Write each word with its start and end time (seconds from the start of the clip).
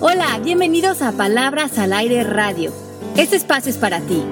Hola, 0.00 0.38
bienvenidos 0.44 1.02
a 1.02 1.10
Palabras 1.10 1.76
al 1.76 1.92
Aire 1.92 2.22
Radio. 2.22 2.72
Este 3.16 3.34
espacio 3.34 3.68
es 3.68 3.76
para 3.78 4.00
ti. 4.00 4.24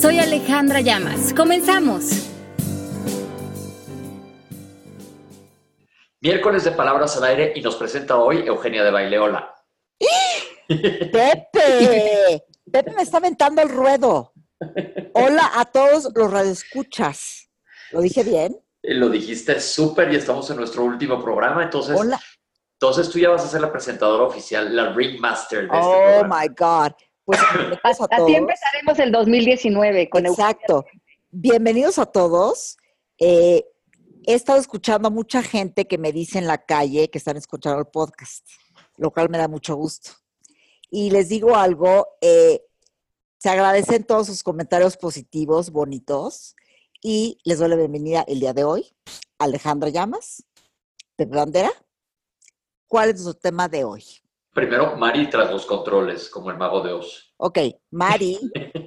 Soy 0.00 0.20
Alejandra 0.20 0.82
Llamas. 0.82 1.34
Comenzamos. 1.34 2.30
Miércoles 6.20 6.62
de 6.62 6.70
Palabras 6.70 7.16
al 7.16 7.24
Aire 7.24 7.52
y 7.56 7.60
nos 7.60 7.74
presenta 7.74 8.18
hoy 8.18 8.46
Eugenia 8.46 8.84
de 8.84 8.92
Baileola. 8.92 9.52
Pepe, 10.68 12.44
Pepe 12.70 12.92
me 12.94 13.02
está 13.02 13.16
aventando 13.16 13.62
el 13.62 13.68
ruedo. 13.68 14.32
Hola 15.14 15.50
a 15.56 15.64
todos 15.64 16.12
los 16.14 16.30
radioescuchas. 16.30 17.50
¿Lo 17.90 18.00
dije 18.00 18.22
bien? 18.22 18.60
Lo 18.82 19.08
dijiste 19.08 19.60
súper 19.60 20.12
y 20.12 20.16
estamos 20.16 20.48
en 20.50 20.58
nuestro 20.58 20.84
último 20.84 21.20
programa, 21.20 21.64
entonces, 21.64 21.98
Hola. 21.98 22.20
Entonces 22.80 23.10
tú 23.10 23.18
ya 23.18 23.28
vas 23.28 23.44
a 23.44 23.48
ser 23.48 23.60
la 23.60 23.70
presentadora 23.70 24.24
oficial, 24.24 24.74
la 24.74 24.94
ringmaster 24.94 25.68
de 25.70 25.76
este 25.76 25.76
Oh 25.76 25.92
programa. 25.92 26.40
my 26.40 26.48
God. 26.48 26.92
Pues 27.26 27.38
a 27.38 27.78
Así 27.84 28.06
todos. 28.16 28.30
empezaremos 28.30 28.98
el 28.98 29.12
2019 29.12 30.08
con 30.08 30.24
Eugenia. 30.24 30.50
Exacto. 30.50 30.86
Bienvenidos 31.30 31.98
a 31.98 32.06
todos. 32.06 32.78
Eh, 33.18 33.66
he 34.26 34.32
estado 34.32 34.58
escuchando 34.58 35.08
a 35.08 35.10
mucha 35.10 35.42
gente 35.42 35.86
que 35.86 35.98
me 35.98 36.10
dice 36.10 36.38
en 36.38 36.46
la 36.46 36.56
calle 36.64 37.10
que 37.10 37.18
están 37.18 37.36
escuchando 37.36 37.78
el 37.80 37.84
podcast, 37.84 38.48
lo 38.96 39.10
cual 39.10 39.28
me 39.28 39.36
da 39.36 39.46
mucho 39.46 39.74
gusto. 39.76 40.12
Y 40.88 41.10
les 41.10 41.28
digo 41.28 41.56
algo, 41.56 42.08
eh, 42.22 42.62
se 43.36 43.50
agradecen 43.50 44.04
todos 44.04 44.26
sus 44.28 44.42
comentarios 44.42 44.96
positivos, 44.96 45.70
bonitos, 45.70 46.56
y 47.02 47.36
les 47.44 47.58
doy 47.58 47.68
la 47.68 47.76
bienvenida 47.76 48.24
el 48.26 48.40
día 48.40 48.54
de 48.54 48.64
hoy. 48.64 48.90
Alejandra 49.38 49.90
Llamas, 49.90 50.46
Pepe 51.16 51.36
Bandera. 51.36 51.70
¿Cuál 52.90 53.10
es 53.10 53.22
nuestro 53.22 53.40
tema 53.40 53.68
de 53.68 53.84
hoy? 53.84 54.04
Primero, 54.52 54.96
Mari 54.96 55.30
tras 55.30 55.48
los 55.48 55.64
controles, 55.64 56.28
como 56.28 56.50
el 56.50 56.56
mago 56.56 56.80
de 56.80 56.92
Oz. 56.92 57.32
Ok, 57.36 57.56
Mari, 57.92 58.36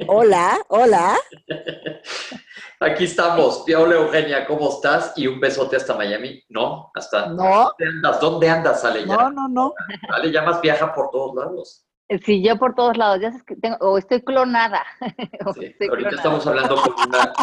hola, 0.10 0.60
hola. 0.68 1.16
Aquí 2.82 3.06
estamos. 3.06 3.64
Hola 3.74 3.96
Eugenia, 3.96 4.46
¿cómo 4.46 4.68
estás? 4.68 5.14
Y 5.16 5.26
un 5.28 5.40
besote 5.40 5.78
hasta 5.78 5.96
Miami. 5.96 6.44
No, 6.50 6.92
hasta. 6.94 7.28
No, 7.28 7.72
¿Dónde 7.78 7.86
andas? 7.96 8.20
¿Dónde 8.20 8.50
andas, 8.50 8.84
Ale? 8.84 9.06
no, 9.06 9.30
no, 9.32 9.48
no. 9.48 9.74
Ale 10.14 10.32
Llamas 10.34 10.60
viaja 10.60 10.94
por 10.94 11.10
todos 11.10 11.34
lados. 11.36 11.86
Sí, 12.26 12.44
yo 12.44 12.58
por 12.60 12.76
todos 12.76 12.98
lados, 12.98 13.22
ya 13.22 13.30
sabes 13.30 13.46
que 13.46 13.56
tengo, 13.56 13.78
o 13.80 13.98
estoy 13.98 14.22
clonada. 14.22 14.84
o 15.46 15.54
Sí, 15.54 15.68
estoy 15.68 15.88
Ahorita 15.88 16.10
clonada. 16.10 16.16
estamos 16.18 16.46
hablando 16.46 16.76
con, 16.76 16.94
una, 17.08 17.34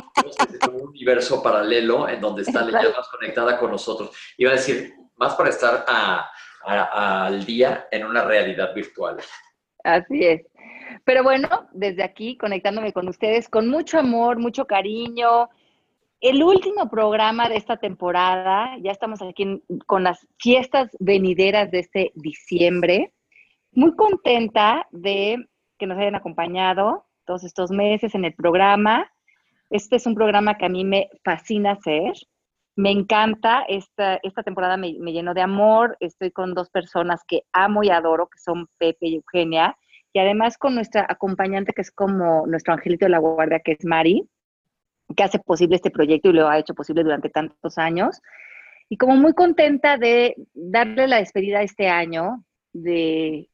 con 0.61 0.75
un 0.75 0.89
universo 0.89 1.43
paralelo 1.43 2.07
en 2.07 2.21
donde 2.21 2.43
está 2.43 2.61
Ale 2.61 2.73
Llamas 2.73 3.09
conectada 3.09 3.59
con 3.59 3.71
nosotros. 3.71 4.11
Iba 4.37 4.51
a 4.51 4.57
decir, 4.57 4.93
más 5.17 5.35
para 5.37 5.49
estar 5.49 5.87
a- 5.89 6.31
al 6.65 7.45
día 7.45 7.87
en 7.91 8.05
una 8.05 8.25
realidad 8.25 8.75
virtual. 8.75 9.19
Así 9.85 10.25
es. 10.25 10.43
Pero 11.05 11.23
bueno, 11.23 11.49
desde 11.73 12.03
aquí, 12.03 12.37
conectándome 12.37 12.93
con 12.93 13.09
ustedes, 13.09 13.49
con 13.49 13.69
mucho 13.69 13.99
amor, 13.99 14.39
mucho 14.39 14.67
cariño. 14.67 15.49
El 16.21 16.43
último 16.43 16.91
programa 16.91 17.49
de 17.49 17.57
esta 17.57 17.79
temporada, 17.79 18.77
ya 18.83 18.91
estamos 18.91 19.23
aquí 19.23 19.63
con 19.87 20.05
las 20.05 20.27
fiestas 20.39 20.91
venideras 20.99 21.71
de 21.71 21.79
este 21.79 22.13
diciembre. 22.15 23.15
Muy 23.73 23.95
contenta 23.97 24.87
de 24.91 25.39
que 25.79 25.87
nos 25.87 25.99
hayan 25.99 26.17
acompañado 26.17 27.07
todos 27.25 27.45
estos 27.45 27.71
meses 27.71 28.15
en 28.15 28.25
el 28.25 28.35
programa. 28.35 29.11
Este 29.71 29.97
es 29.97 30.07
un 30.07 30.15
programa 30.15 30.59
que 30.59 30.67
a 30.67 30.69
mí 30.69 30.85
me 30.85 31.09
fascina 31.25 31.73
hacer. 31.73 32.13
Me 32.77 32.91
encanta, 32.91 33.63
esta, 33.69 34.19
esta 34.23 34.43
temporada 34.43 34.77
me, 34.77 34.95
me 34.99 35.13
llenó 35.13 35.35
de 35.35 35.43
amor. 35.43 35.97
Estoy 36.01 36.31
con 36.31 36.55
dos 36.55 36.71
personas 36.71 37.23
que 37.27 37.43
amo 37.53 37.83
y 37.83 37.91
adoro, 37.91 38.29
que 38.29 38.39
son 38.39 38.69
Pepe 38.79 39.09
y 39.09 39.17
Eugenia 39.17 39.77
y 40.13 40.19
además 40.19 40.59
con 40.59 40.75
nuestra 40.75 41.07
acompañante 41.09 41.73
que 41.73 41.83
es 41.83 41.91
como 41.91 42.47
nuestro 42.47 42.75
angelito 42.75 43.07
de 43.07 43.11
la 43.11 43.19
guardia, 43.19 43.61
que 43.61 43.73
es 43.73 43.85
Mari, 43.85 44.29
que 45.17 45.23
hace 45.23 45.39
posible 45.39 45.77
este 45.77 45.91
proyecto 45.91 46.31
y 46.31 46.33
lo 46.33 46.49
ha 46.49 46.59
hecho 46.59 46.75
posible 46.75 47.05
durante 47.05 47.31
tantos 47.31 47.79
años. 47.79 48.21
Y 48.89 48.97
como 48.97 49.15
muy 49.17 49.35
contenta 49.35 49.97
de 49.97 50.35
darle 50.53 51.07
la 51.07 51.19
despedida 51.19 51.63
este 51.63 51.89
año, 51.89 52.45
de 52.73 53.49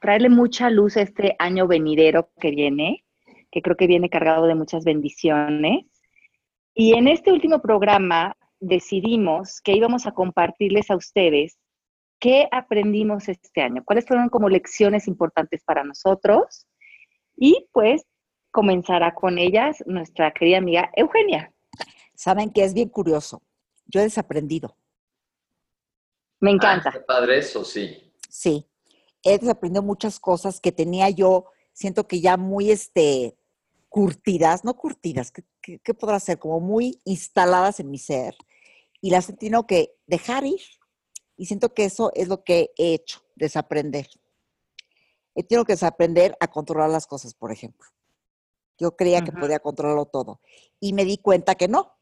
traerle 0.00 0.28
mucha 0.28 0.70
luz 0.70 0.96
a 0.96 1.02
este 1.02 1.34
año 1.40 1.66
venidero 1.66 2.30
que 2.40 2.50
viene, 2.50 3.04
que 3.50 3.62
creo 3.62 3.76
que 3.76 3.88
viene 3.88 4.10
cargado 4.10 4.46
de 4.46 4.54
muchas 4.54 4.84
bendiciones. 4.84 5.86
Y 6.74 6.94
en 6.94 7.08
este 7.08 7.32
último 7.32 7.60
programa 7.60 8.36
decidimos 8.60 9.60
que 9.60 9.72
íbamos 9.72 10.06
a 10.06 10.12
compartirles 10.12 10.90
a 10.90 10.96
ustedes 10.96 11.58
¿Qué 12.22 12.46
aprendimos 12.52 13.28
este 13.28 13.62
año? 13.62 13.82
¿Cuáles 13.84 14.06
fueron 14.06 14.28
como 14.28 14.48
lecciones 14.48 15.08
importantes 15.08 15.64
para 15.64 15.82
nosotros? 15.82 16.68
Y 17.36 17.66
pues 17.72 18.04
comenzará 18.52 19.12
con 19.12 19.38
ellas 19.38 19.82
nuestra 19.86 20.32
querida 20.32 20.58
amiga 20.58 20.88
Eugenia. 20.94 21.52
Saben 22.14 22.52
que 22.52 22.62
es 22.62 22.74
bien 22.74 22.90
curioso. 22.90 23.42
Yo 23.86 23.98
he 23.98 24.04
desaprendido. 24.04 24.76
Me 26.38 26.50
Ah, 26.50 26.54
encanta. 26.54 26.92
qué 26.92 27.00
padre 27.00 27.38
eso, 27.38 27.64
sí. 27.64 28.12
Sí, 28.28 28.64
he 29.24 29.36
desaprendido 29.36 29.82
muchas 29.82 30.20
cosas 30.20 30.60
que 30.60 30.70
tenía 30.70 31.10
yo, 31.10 31.46
siento 31.72 32.06
que 32.06 32.20
ya 32.20 32.36
muy 32.36 32.70
este, 32.70 33.34
curtidas, 33.92 34.64
no 34.64 34.74
curtidas, 34.74 35.30
¿qué, 35.30 35.44
qué, 35.60 35.78
qué 35.78 35.92
podrá 35.92 36.18
ser? 36.18 36.38
Como 36.38 36.60
muy 36.60 36.98
instaladas 37.04 37.78
en 37.78 37.90
mi 37.90 37.98
ser 37.98 38.34
y 39.02 39.10
las 39.10 39.28
he 39.28 39.34
tenido 39.34 39.66
que 39.66 39.94
dejar 40.06 40.46
ir. 40.46 40.62
Y 41.36 41.44
siento 41.44 41.74
que 41.74 41.84
eso 41.84 42.10
es 42.14 42.28
lo 42.28 42.42
que 42.42 42.70
he 42.78 42.94
hecho, 42.94 43.20
desaprender. 43.36 44.08
He 45.34 45.44
tenido 45.44 45.66
que 45.66 45.74
desaprender 45.74 46.34
a 46.40 46.48
controlar 46.48 46.88
las 46.88 47.06
cosas, 47.06 47.34
por 47.34 47.52
ejemplo. 47.52 47.86
Yo 48.78 48.96
creía 48.96 49.22
que 49.22 49.32
podía 49.32 49.58
controlarlo 49.58 50.06
todo 50.06 50.40
y 50.80 50.94
me 50.94 51.04
di 51.04 51.18
cuenta 51.18 51.54
que 51.54 51.68
no. 51.68 51.92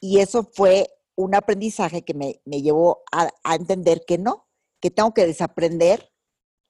Y 0.00 0.20
eso 0.20 0.44
fue 0.52 0.90
un 1.14 1.34
aprendizaje 1.34 2.04
que 2.04 2.12
me, 2.12 2.42
me 2.44 2.60
llevó 2.60 3.04
a, 3.10 3.30
a 3.42 3.54
entender 3.54 4.02
que 4.06 4.18
no, 4.18 4.46
que 4.80 4.90
tengo 4.90 5.14
que 5.14 5.26
desaprender 5.26 6.12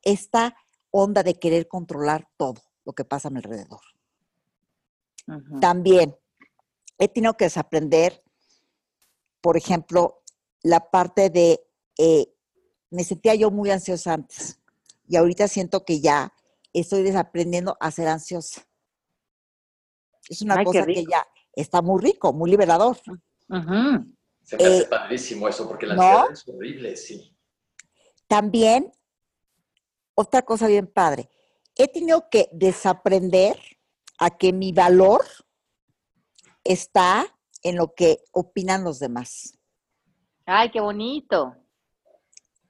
esta 0.02 0.56
onda 0.92 1.24
de 1.24 1.34
querer 1.34 1.66
controlar 1.66 2.28
todo 2.36 2.62
lo 2.84 2.92
que 2.92 3.04
pasa 3.04 3.26
a 3.28 3.30
mi 3.32 3.38
alrededor. 3.38 3.95
También 5.60 6.16
he 6.98 7.08
tenido 7.08 7.36
que 7.36 7.46
desaprender, 7.46 8.22
por 9.40 9.56
ejemplo, 9.56 10.22
la 10.62 10.90
parte 10.90 11.30
de, 11.30 11.60
eh, 11.98 12.32
me 12.90 13.04
sentía 13.04 13.34
yo 13.34 13.50
muy 13.50 13.70
ansiosa 13.70 14.14
antes 14.14 14.60
y 15.08 15.16
ahorita 15.16 15.48
siento 15.48 15.84
que 15.84 16.00
ya 16.00 16.32
estoy 16.72 17.02
desaprendiendo 17.02 17.76
a 17.80 17.90
ser 17.90 18.08
ansiosa. 18.08 18.62
Es 20.28 20.42
una 20.42 20.56
Ay, 20.58 20.64
cosa 20.64 20.84
que 20.86 21.04
ya 21.08 21.26
está 21.52 21.82
muy 21.82 22.02
rico, 22.02 22.32
muy 22.32 22.50
liberador. 22.50 22.96
Se 22.98 24.56
me 24.56 24.64
hace 24.64 24.78
Eh, 24.82 24.86
padrísimo 24.88 25.48
eso, 25.48 25.66
porque 25.68 25.86
la 25.86 25.94
¿no? 25.96 26.02
ansiedad 26.02 26.32
es 26.32 26.48
horrible, 26.48 26.96
sí. 26.96 27.36
También, 28.28 28.92
otra 30.14 30.42
cosa 30.42 30.66
bien 30.66 30.86
padre, 30.86 31.28
he 31.76 31.88
tenido 31.88 32.28
que 32.30 32.48
desaprender 32.52 33.58
a 34.18 34.30
que 34.36 34.52
mi 34.52 34.72
valor 34.72 35.24
está 36.64 37.26
en 37.62 37.76
lo 37.76 37.94
que 37.94 38.20
opinan 38.32 38.84
los 38.84 38.98
demás, 38.98 39.58
Ay, 40.44 40.70
qué 40.70 40.80
bonito. 40.80 41.54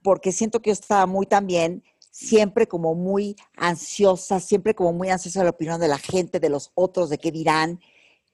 porque 0.03 0.33
siento 0.33 0.61
que 0.61 0.71
yo 0.71 0.73
estaba 0.73 1.05
muy 1.07 1.27
también, 1.27 1.83
siempre 2.11 2.67
como 2.67 2.95
muy 2.95 3.37
ansiosa, 3.57 4.41
siempre 4.41 4.75
como 4.75 4.93
muy 4.93 5.11
ansiosa 5.11 5.41
de 5.41 5.45
la 5.45 5.51
opinión 5.51 5.81
de 5.81 5.89
la 5.89 5.99
gente, 5.99 6.41
de 6.41 6.49
los 6.49 6.71
otros, 6.75 7.11
de 7.11 7.19
qué 7.19 7.31
dirán, 7.31 7.81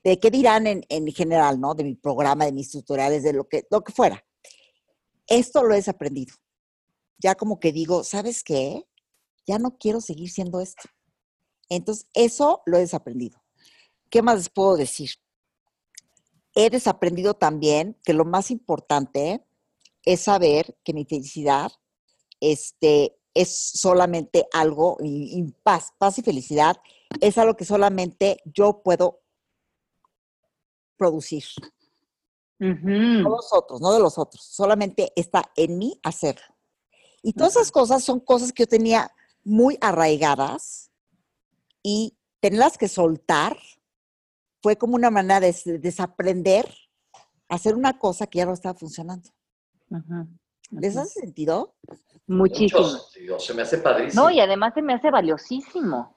de 0.05 0.21
qué 0.21 0.31
dirán 0.31 0.67
en, 0.69 0.85
en 0.89 1.07
general, 1.09 1.61
¿no? 1.61 1.75
De 1.75 1.83
mi 1.83 1.95
programa, 1.97 2.45
de 2.45 2.53
mis 2.53 2.71
tutoriales, 2.71 3.25
de 3.25 3.33
lo 3.33 3.49
que, 3.49 3.67
lo 3.71 3.83
que 3.83 3.93
fuera. 3.93 4.25
Esto 5.27 5.65
lo 5.65 5.73
he 5.73 5.79
desaprendido. 5.79 6.35
Ya 7.19 7.35
como 7.35 7.59
que 7.59 7.73
digo, 7.73 8.05
¿sabes 8.05 8.45
qué? 8.45 8.85
Ya 9.47 9.59
no 9.59 9.77
quiero 9.79 10.01
seguir 10.01 10.31
siendo 10.31 10.61
esto. 10.61 10.83
Entonces, 11.69 12.07
eso 12.15 12.63
lo 12.67 12.77
he 12.77 12.81
desaprendido. 12.81 13.43
¿Qué 14.11 14.23
más 14.23 14.37
les 14.37 14.51
puedo 14.51 14.77
decir? 14.77 15.11
He 16.55 16.69
desaprendido 16.69 17.35
también 17.35 17.97
que 18.05 18.13
lo 18.13 18.25
más 18.25 18.51
importante 18.51 19.45
es 20.05 20.21
saber 20.21 20.77
que 20.85 20.93
mi 20.93 21.05
felicidad 21.05 21.73
este, 22.41 23.17
es 23.35 23.73
solamente 23.75 24.47
algo, 24.53 24.99
y, 25.01 25.39
y 25.39 25.53
paz, 25.63 25.93
paz 25.99 26.19
y 26.19 26.23
felicidad, 26.23 26.77
es 27.21 27.39
algo 27.39 27.57
que 27.57 27.65
solamente 27.65 28.43
yo 28.45 28.83
puedo 28.83 29.21
producir. 30.97 31.45
No 32.59 33.31
los 33.31 33.53
otros, 33.53 33.81
no 33.81 33.93
de 33.93 33.99
los 33.99 34.19
otros, 34.19 34.45
solamente 34.45 35.13
está 35.17 35.51
en 35.57 35.79
mí 35.79 35.99
hacerlo. 36.05 36.55
Y 37.21 37.33
todas 37.33 37.57
esas 37.57 37.73
cosas 37.73 38.05
son 38.05 38.21
cosas 38.21 38.53
que 38.53 38.63
yo 38.63 38.69
tenía 38.69 39.11
muy 39.43 39.79
arraigadas 39.81 40.92
y 41.83 42.17
tenerlas 42.41 42.79
que 42.79 42.89
soltar 42.89 43.57
fue 44.63 44.77
como 44.77 44.95
una 44.95 45.11
manera 45.11 45.41
de 45.41 45.47
des- 45.49 45.81
desaprender 45.81 46.67
a 47.49 47.57
hacer 47.57 47.75
una 47.75 47.99
cosa 47.99 48.27
que 48.27 48.39
ya 48.39 48.47
no 48.47 48.53
estaba 48.53 48.75
funcionando. 48.79 49.29
Ujú. 49.91 50.29
¿Les 50.71 50.97
hace 50.97 51.21
sentido? 51.21 51.75
Muchísimo. 52.27 53.39
Se 53.39 53.53
me 53.55 53.63
hace 53.63 53.79
padrísimo. 53.79 54.23
No, 54.25 54.31
y 54.31 54.41
además 54.41 54.73
se 54.75 54.83
me 54.83 54.95
hace 54.95 55.11
valiosísimo. 55.11 56.17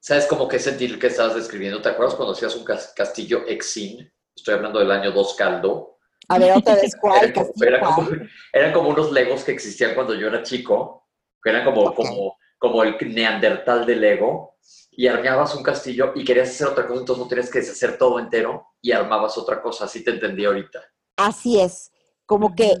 ¿Sabes 0.00 0.26
cómo 0.26 0.46
que 0.48 0.58
sentir 0.58 0.98
que 0.98 1.08
estabas 1.08 1.34
describiendo? 1.34 1.80
¿Te 1.82 1.88
acuerdas 1.88 2.14
cuando 2.14 2.32
hacías 2.34 2.54
un 2.54 2.64
castillo 2.64 3.46
Exin? 3.46 4.10
Estoy 4.34 4.54
hablando 4.54 4.78
del 4.78 4.90
año 4.90 5.10
2 5.12 5.34
caldo. 5.34 5.98
A 6.28 6.38
ver, 6.38 6.52
otra 6.52 6.74
vez, 6.76 6.94
¿cuál 7.00 7.18
eran, 7.24 7.32
como, 7.32 7.46
castillo? 7.46 7.66
eran 7.68 7.94
como- 7.94 8.10
eran 8.52 8.72
como 8.72 8.88
unos 8.90 9.12
legos 9.12 9.44
que 9.44 9.52
existían 9.52 9.94
cuando 9.94 10.14
yo 10.14 10.28
era 10.28 10.42
chico, 10.42 11.08
que 11.42 11.50
eran 11.50 11.64
como, 11.64 11.94
como, 11.94 12.36
como 12.58 12.82
el 12.82 12.96
neandertal 13.14 13.86
de 13.86 13.96
Lego, 13.96 14.58
y 14.98 15.06
armabas 15.06 15.54
un 15.54 15.62
castillo 15.62 16.10
y 16.16 16.24
querías 16.24 16.48
hacer 16.48 16.66
otra 16.66 16.84
cosa, 16.84 16.98
entonces 16.98 17.22
no 17.22 17.28
tenías 17.28 17.50
que 17.50 17.60
deshacer 17.60 17.96
todo 17.96 18.18
entero 18.18 18.66
y 18.82 18.90
armabas 18.90 19.38
otra 19.38 19.62
cosa. 19.62 19.84
Así 19.84 20.02
te 20.02 20.10
entendí 20.10 20.44
ahorita. 20.44 20.82
Así 21.16 21.60
es, 21.60 21.92
como 22.26 22.56
que 22.56 22.74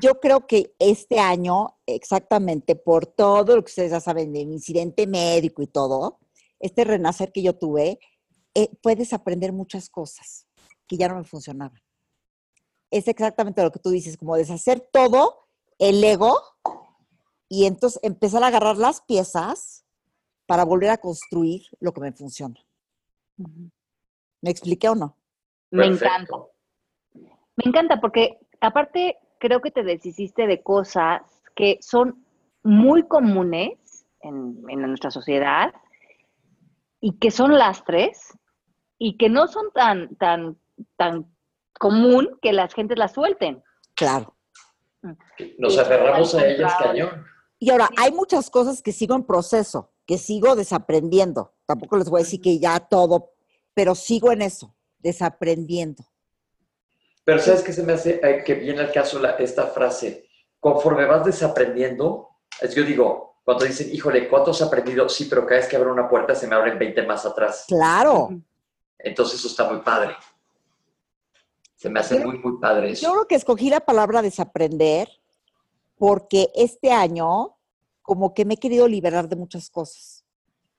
yo 0.00 0.20
creo 0.20 0.46
que 0.46 0.76
este 0.78 1.18
año, 1.18 1.76
exactamente 1.84 2.76
por 2.76 3.06
todo 3.06 3.56
lo 3.56 3.62
que 3.64 3.70
ustedes 3.70 3.90
ya 3.90 3.98
saben 3.98 4.32
de 4.32 4.46
mi 4.46 4.54
incidente 4.54 5.08
médico 5.08 5.60
y 5.60 5.66
todo, 5.66 6.20
este 6.60 6.84
renacer 6.84 7.32
que 7.32 7.42
yo 7.42 7.58
tuve, 7.58 7.98
eh, 8.54 8.70
puedes 8.80 9.12
aprender 9.12 9.52
muchas 9.52 9.88
cosas 9.88 10.46
que 10.86 10.96
ya 10.96 11.08
no 11.08 11.16
me 11.16 11.24
funcionaban. 11.24 11.82
Es 12.88 13.08
exactamente 13.08 13.64
lo 13.64 13.72
que 13.72 13.80
tú 13.80 13.90
dices, 13.90 14.16
como 14.16 14.36
deshacer 14.36 14.80
todo 14.92 15.48
el 15.80 16.04
ego 16.04 16.40
y 17.48 17.66
entonces 17.66 18.00
empezar 18.02 18.42
a 18.42 18.48
agarrar 18.48 18.76
las 18.76 19.00
piezas 19.02 19.84
para 20.46 20.64
volver 20.64 20.90
a 20.90 20.98
construir 20.98 21.62
lo 21.80 21.92
que 21.92 22.00
me 22.00 22.12
funciona. 22.12 22.56
¿Me 24.40 24.50
expliqué 24.50 24.88
o 24.88 24.94
no? 24.94 25.16
Me 25.70 25.86
encanta. 25.86 26.36
Me 27.14 27.64
encanta 27.64 28.00
porque 28.00 28.38
aparte 28.60 29.18
creo 29.38 29.60
que 29.60 29.70
te 29.70 29.82
deshiciste 29.82 30.46
de 30.46 30.62
cosas 30.62 31.22
que 31.54 31.78
son 31.80 32.24
muy 32.62 33.06
comunes 33.06 34.06
en, 34.20 34.62
en 34.68 34.80
nuestra 34.82 35.10
sociedad 35.10 35.72
y 37.00 37.18
que 37.18 37.30
son 37.30 37.56
lastres 37.56 38.36
y 38.98 39.16
que 39.16 39.28
no 39.28 39.46
son 39.46 39.70
tan, 39.72 40.16
tan, 40.16 40.58
tan 40.96 41.26
común 41.78 42.38
que 42.42 42.52
las 42.52 42.74
gentes 42.74 42.98
las 42.98 43.12
suelten. 43.12 43.62
Claro. 43.94 44.34
Nos 45.58 45.74
Sí, 45.74 45.80
aferramos 45.80 46.34
a 46.34 46.46
ellas 46.46 46.74
cañón. 46.78 47.24
Y 47.58 47.70
ahora, 47.70 47.88
hay 47.96 48.12
muchas 48.12 48.50
cosas 48.50 48.82
que 48.82 48.92
sigo 48.92 49.14
en 49.14 49.24
proceso, 49.24 49.90
que 50.06 50.16
sigo 50.18 50.54
desaprendiendo. 50.54 51.54
Tampoco 51.66 51.96
les 51.96 52.08
voy 52.08 52.20
a 52.20 52.24
decir 52.24 52.40
que 52.40 52.58
ya 52.58 52.78
todo, 52.80 53.32
pero 53.74 53.94
sigo 53.94 54.30
en 54.32 54.42
eso, 54.42 54.74
desaprendiendo. 54.98 56.04
Pero 57.24 57.40
¿sabes 57.40 57.62
qué 57.62 57.72
se 57.72 57.82
me 57.82 57.92
hace 57.94 58.20
eh, 58.22 58.42
que 58.44 58.54
viene 58.54 58.80
al 58.80 58.92
caso 58.92 59.18
la- 59.18 59.32
esta 59.36 59.66
frase? 59.66 60.28
Conforme 60.60 61.04
vas 61.04 61.24
desaprendiendo, 61.24 62.28
es 62.60 62.74
yo 62.74 62.84
digo, 62.84 63.40
cuando 63.44 63.64
dicen, 63.64 63.88
híjole, 63.92 64.28
¿cuánto 64.28 64.52
has 64.52 64.62
aprendido? 64.62 65.08
Sí, 65.08 65.26
pero 65.28 65.44
cada 65.46 65.60
vez 65.60 65.68
que 65.68 65.76
abro 65.76 65.92
una 65.92 66.08
puerta 66.08 66.34
se 66.34 66.46
me 66.46 66.54
abren 66.54 66.78
20 66.78 67.02
más 67.06 67.26
atrás. 67.26 67.64
Claro. 67.68 68.30
Entonces 68.98 69.38
eso 69.40 69.48
está 69.48 69.70
muy 69.70 69.80
padre. 69.82 70.14
Se 71.76 71.88
me 71.90 72.00
hace 72.00 72.18
Yo- 72.18 72.24
muy, 72.26 72.38
muy 72.38 72.58
padre 72.60 72.88
Yo 72.88 72.92
eso. 72.94 73.12
creo 73.12 73.26
que 73.28 73.34
escogí 73.36 73.68
la 73.70 73.80
palabra 73.80 74.22
desaprender 74.22 75.08
porque 75.98 76.50
este 76.54 76.92
año 76.92 77.56
como 78.02 78.32
que 78.32 78.44
me 78.44 78.54
he 78.54 78.56
querido 78.58 78.88
liberar 78.88 79.28
de 79.28 79.36
muchas 79.36 79.68
cosas. 79.68 80.24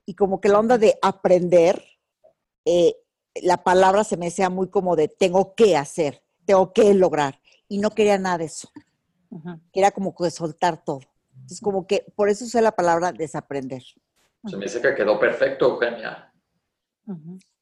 Y 0.06 0.16
como 0.16 0.42
que 0.42 0.50
la 0.50 0.58
onda 0.60 0.78
de 0.80 0.98
aprender, 1.02 1.84
eh, 2.66 2.96
la 3.44 3.64
palabra 3.64 4.04
se 4.04 4.18
me 4.18 4.28
hacía 4.28 4.50
muy 4.50 4.70
como 4.70 4.96
de 4.96 5.08
tengo 5.08 5.54
que 5.54 5.78
hacer, 5.78 6.24
tengo 6.46 6.74
que 6.74 6.94
lograr. 6.96 7.40
Y 7.68 7.78
no 7.78 7.92
quería 7.92 8.18
nada 8.18 8.40
de 8.40 8.46
eso. 8.46 8.70
Quería 9.72 9.92
como 9.92 10.16
que 10.16 10.32
soltar 10.32 10.84
todo. 10.84 11.02
Entonces 11.36 11.62
como 11.62 11.86
que 11.86 12.06
por 12.16 12.30
eso 12.30 12.46
usé 12.46 12.62
la 12.62 12.72
palabra 12.72 13.12
desaprender. 13.12 13.84
Se 14.48 14.58
me 14.58 14.66
hace 14.66 14.82
que 14.82 14.96
quedó 14.96 15.20
perfecto, 15.20 15.68
Eugenia. 15.70 16.34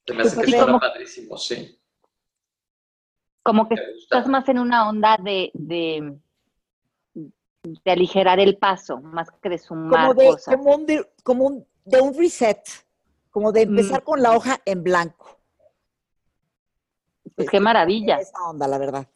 Se 0.05 0.13
me 0.13 0.21
hace 0.23 0.35
Pues 0.35 0.45
que 0.45 0.51
suena 0.51 0.65
como- 0.65 0.79
padrísimo, 0.79 1.37
sí. 1.37 1.77
Como 3.43 3.67
que 3.67 3.75
estás 3.97 4.27
más 4.27 4.47
en 4.49 4.59
una 4.59 4.87
onda 4.89 5.17
de, 5.17 5.51
de, 5.53 6.17
de 7.83 7.91
aligerar 7.91 8.39
el 8.39 8.57
paso, 8.57 8.99
más 9.01 9.29
que 9.41 9.49
de 9.49 9.57
sumar 9.57 10.07
Como 10.07 10.13
de, 10.13 10.27
cosas. 10.27 10.55
como 10.55 10.75
un, 10.75 10.85
de, 10.85 11.11
como 11.23 11.45
un- 11.45 11.67
de 11.85 12.01
un 12.01 12.13
reset, 12.17 12.61
como 13.29 13.51
de 13.51 13.61
empezar 13.63 14.03
con 14.03 14.21
la 14.21 14.35
hoja 14.35 14.59
en 14.65 14.83
blanco. 14.83 15.37
Pues 17.35 17.49
qué 17.49 17.59
maravilla. 17.59 18.17
Esa 18.17 18.37
onda, 18.49 18.67
la 18.67 18.77
verdad. 18.77 19.07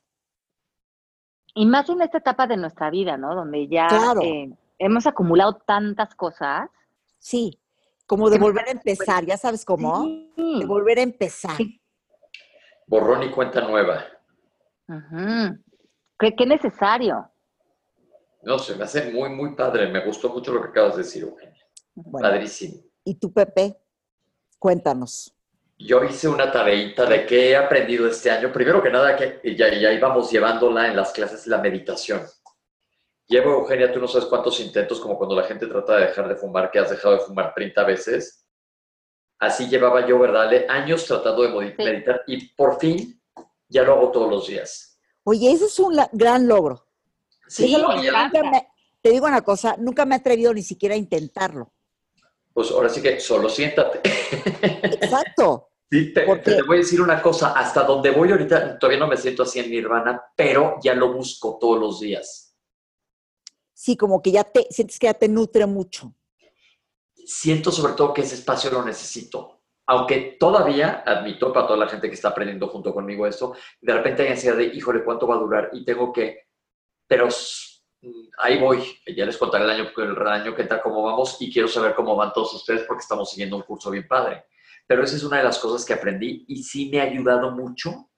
Y 1.54 1.66
más 1.66 1.90
en 1.90 2.02
esta 2.02 2.20
etapa 2.20 2.48
de 2.48 2.56
nuestra 2.58 2.90
vida, 2.90 3.18
¿no? 3.18 3.36
Donde 3.36 3.68
ya 3.68 3.88
Claro. 3.88 4.22
eh, 4.22 4.50
hemos 4.78 5.06
acumulado 5.08 5.56
tantas 5.66 6.14
cosas. 6.16 6.70
Sí, 7.18 7.60
como 8.06 8.30
de 8.30 8.38
volver 8.40 8.68
a 8.68 8.72
empezar, 8.72 9.26
ya 9.26 9.38
sabes 9.38 9.66
cómo, 9.66 10.04
Sí. 10.36 10.60
de 10.60 10.66
volver 10.66 11.00
a 11.00 11.02
empezar. 11.02 11.56
Sí. 11.58 11.82
Borrón 12.88 13.24
y 13.24 13.32
cuenta 13.32 13.62
nueva. 13.62 14.04
Ujú. 14.88 15.58
Qué, 16.20 16.36
qué 16.36 16.46
necesario. 16.46 17.31
No, 18.44 18.58
se 18.60 18.76
me 18.76 18.84
hace 18.86 19.12
muy, 19.12 19.30
muy 19.30 19.56
padre. 19.56 19.88
Me 19.88 20.04
gustó 20.06 20.30
mucho 20.30 20.52
lo 20.54 20.62
que 20.62 20.70
acabas 20.70 20.96
de 20.98 21.04
decir, 21.04 21.24
Eugenia. 21.24 21.64
Bueno, 21.94 22.28
Padrísimo. 22.30 22.82
y 23.04 23.16
tú, 23.16 23.32
Pepe, 23.32 23.78
cuéntanos. 24.58 25.34
Yo 25.78 26.04
hice 26.04 26.28
una 26.28 26.52
tareita 26.52 27.06
de 27.06 27.26
qué 27.26 27.50
he 27.52 27.56
aprendido 27.56 28.08
este 28.08 28.30
año. 28.30 28.52
Primero 28.52 28.82
que 28.84 28.90
nada, 28.92 29.16
que 29.16 29.42
ya, 29.56 29.68
ya 29.74 29.92
íbamos 29.92 30.32
llevándola 30.32 30.88
en 30.88 30.96
las 30.96 31.12
clases 31.12 31.48
la 31.48 31.58
meditación. 31.58 32.22
Llevo, 33.28 33.52
Eugenia, 33.54 33.92
tú 33.92 34.00
no 34.00 34.08
sabes 34.08 34.28
cuántos 34.28 34.60
intentos, 34.60 35.00
como 35.00 35.18
cuando 35.18 35.36
la 35.36 35.44
gente 35.44 35.66
trata 35.68 35.96
de 35.98 36.08
dejar 36.08 36.28
de 36.28 36.36
fumar, 36.36 36.70
que 36.70 36.80
has 36.80 36.90
dejado 36.92 37.16
de 37.16 37.22
fumar 37.22 37.54
30 37.56 37.84
veces. 37.84 38.46
Así 39.40 39.68
llevaba 39.70 40.06
yo, 40.06 40.20
¿verdad? 40.20 40.52
Años 40.70 41.06
tratando 41.06 41.42
de 41.42 41.50
modi- 41.50 41.76
Sí. 41.76 41.84
meditar 41.84 42.22
y 42.28 42.48
por 42.50 42.80
fin 42.80 43.20
ya 43.68 43.82
lo 43.84 43.94
hago 43.94 44.12
todos 44.12 44.30
los 44.30 44.48
días. 44.48 45.00
Oye, 45.24 45.52
ese 45.52 45.66
es 45.66 45.80
un 45.80 45.98
gran 46.12 46.48
logro. 46.48 46.86
Sí, 47.52 47.66
Eso 47.76 47.86
nunca 47.86 48.44
me- 48.50 48.68
te 49.02 49.10
digo 49.10 49.26
una 49.26 49.42
cosa, 49.42 49.76
nunca 49.78 50.06
me 50.06 50.16
he 50.16 50.20
atrevido 50.20 50.54
ni 50.54 50.62
siquiera 50.64 50.96
a 50.96 50.98
intentarlo. 50.98 51.74
pues 52.54 52.72
ahora 52.72 52.88
sí 52.88 53.02
que 53.02 53.20
solo 53.20 53.50
siéntate. 53.50 54.00
Exacto. 54.84 55.68
Sí, 55.94 56.14
te, 56.14 56.22
te 56.38 56.62
voy 56.64 56.78
a 56.78 56.80
decir 56.80 57.02
una 57.02 57.22
cosa, 57.22 57.52
hasta 57.52 57.84
donde 57.84 58.12
voy 58.12 58.32
ahorita 58.32 58.80
todavía 58.80 58.98
no 59.02 59.08
me 59.08 59.18
siento 59.18 59.44
así 59.44 59.60
en 59.60 59.70
nirvana, 59.70 60.24
pero 60.38 60.78
ya 60.82 60.94
lo 60.94 61.12
busco 61.12 61.58
todos 61.60 61.78
los 61.82 62.00
días. 62.00 62.56
Sí, 63.74 63.98
como 63.98 64.22
que 64.22 64.32
ya 64.32 64.46
te 64.46 64.68
sientes 64.70 64.98
que 64.98 65.08
ya 65.08 65.14
te 65.14 65.28
nutre 65.28 65.66
mucho. 65.66 66.16
Siento 67.14 67.74
sobre 67.74 67.92
todo 67.92 68.14
que 68.14 68.22
ese 68.22 68.36
espacio 68.36 68.72
lo 68.72 68.86
necesito. 68.86 69.64
Aunque 69.88 70.38
todavía, 70.40 71.04
admito 71.06 71.52
para 71.52 71.68
toda 71.68 71.80
la 71.80 71.90
gente 71.90 72.08
que 72.08 72.16
está 72.16 72.30
aprendiendo 72.30 72.70
junto 72.70 72.94
conmigo 72.94 73.28
esto, 73.28 73.54
de 73.82 73.94
repente 73.94 74.24
hay 74.24 74.30
ansiedad 74.30 74.56
de, 74.56 74.68
híjole, 74.68 75.04
¿cuánto 75.04 75.28
va 75.28 75.36
a 75.36 75.40
durar? 75.40 75.70
Y 75.74 75.84
tengo 75.84 76.14
que, 76.14 76.51
pero 77.12 77.28
ahí 78.38 78.58
voy. 78.58 78.82
Ya 79.14 79.26
les 79.26 79.36
contaré 79.36 79.66
el 79.66 79.70
año, 79.70 79.92
el 79.98 80.28
año 80.28 80.56
que 80.56 80.62
entra 80.62 80.82
cómo 80.82 81.04
vamos 81.04 81.36
y 81.42 81.52
quiero 81.52 81.68
saber 81.68 81.94
cómo 81.94 82.16
van 82.16 82.32
todos 82.32 82.54
ustedes 82.54 82.84
porque 82.88 83.02
estamos 83.02 83.30
siguiendo 83.30 83.58
un 83.58 83.64
curso 83.64 83.92
bien 83.92 84.08
padre. 84.08 84.46
Pero 84.88 85.04
esa 85.04 85.18
es 85.18 85.24
una 85.26 85.40
de 85.40 85.44
las 85.44 85.60
cosas 85.60 85.84
que 85.84 85.92
aprendí 85.92 86.46
y 86.48 86.64
sí 86.64 86.90
me 86.90 87.02
ha 87.02 87.04
ayudado 87.04 87.52
mucho 87.52 88.10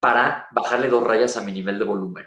para 0.00 0.48
bajarle 0.50 0.88
dos 0.88 1.04
rayas 1.04 1.36
a 1.36 1.40
mi 1.40 1.52
nivel 1.52 1.78
de 1.78 1.84
volumen. 1.84 2.26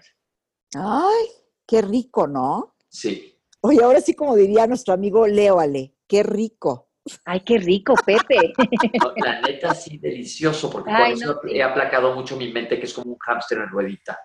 Ay, 0.73 1.25
qué 1.67 1.81
rico, 1.81 2.27
¿no? 2.27 2.77
Sí. 2.87 3.37
Oye, 3.59 3.83
ahora 3.83 3.99
sí, 3.99 4.13
como 4.13 4.37
diría 4.37 4.67
nuestro 4.67 4.93
amigo 4.93 5.27
Leo 5.27 5.59
Ale, 5.59 5.97
qué 6.07 6.23
rico. 6.23 6.91
Ay, 7.25 7.41
qué 7.41 7.57
rico, 7.57 7.93
Pepe. 8.05 8.53
No, 9.03 9.13
La 9.17 9.41
neta, 9.41 9.75
sí, 9.75 9.97
delicioso, 9.97 10.69
porque 10.69 10.91
Ay, 10.91 11.15
por 11.15 11.23
eso 11.23 11.41
he 11.49 11.61
aplacado 11.61 12.15
mucho 12.15 12.37
mi 12.37 12.53
mente, 12.53 12.79
que 12.79 12.85
es 12.85 12.93
como 12.93 13.11
un 13.11 13.19
hámster 13.19 13.57
en 13.57 13.67
ruedita. 13.67 14.17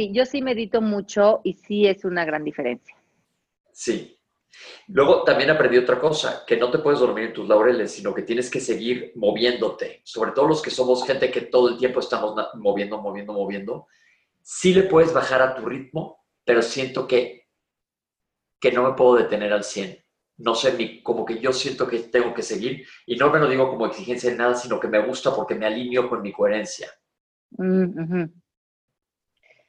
Sí, 0.00 0.10
yo 0.14 0.24
sí 0.24 0.40
medito 0.40 0.80
mucho 0.80 1.42
y 1.44 1.52
sí 1.52 1.86
es 1.86 2.06
una 2.06 2.24
gran 2.24 2.42
diferencia. 2.42 2.96
Sí. 3.70 4.18
Luego 4.88 5.24
también 5.24 5.50
aprendí 5.50 5.76
otra 5.76 6.00
cosa, 6.00 6.42
que 6.46 6.56
no 6.56 6.70
te 6.70 6.78
puedes 6.78 7.00
dormir 7.00 7.24
en 7.26 7.32
tus 7.34 7.46
laureles, 7.46 7.92
sino 7.92 8.14
que 8.14 8.22
tienes 8.22 8.50
que 8.50 8.60
seguir 8.60 9.12
moviéndote. 9.16 10.00
Sobre 10.04 10.32
todo 10.32 10.48
los 10.48 10.62
que 10.62 10.70
somos 10.70 11.06
gente 11.06 11.30
que 11.30 11.42
todo 11.42 11.68
el 11.68 11.76
tiempo 11.76 12.00
estamos 12.00 12.34
moviendo, 12.54 12.96
moviendo, 12.96 13.34
moviendo. 13.34 13.88
Sí 14.40 14.72
le 14.72 14.84
puedes 14.84 15.12
bajar 15.12 15.42
a 15.42 15.54
tu 15.54 15.66
ritmo, 15.66 16.24
pero 16.46 16.62
siento 16.62 17.06
que, 17.06 17.48
que 18.58 18.72
no 18.72 18.84
me 18.88 18.96
puedo 18.96 19.16
detener 19.16 19.52
al 19.52 19.64
100. 19.64 20.02
No 20.38 20.54
sé, 20.54 20.72
ni, 20.78 21.02
como 21.02 21.26
que 21.26 21.40
yo 21.40 21.52
siento 21.52 21.86
que 21.86 21.98
tengo 21.98 22.32
que 22.32 22.42
seguir. 22.42 22.86
Y 23.04 23.16
no 23.16 23.30
me 23.30 23.38
lo 23.38 23.46
digo 23.50 23.68
como 23.68 23.84
exigencia 23.84 24.30
de 24.30 24.36
nada, 24.36 24.54
sino 24.54 24.80
que 24.80 24.88
me 24.88 25.04
gusta 25.04 25.36
porque 25.36 25.56
me 25.56 25.66
alineo 25.66 26.08
con 26.08 26.22
mi 26.22 26.32
coherencia. 26.32 26.90
Mm, 27.58 28.02
ujú. 28.02 28.39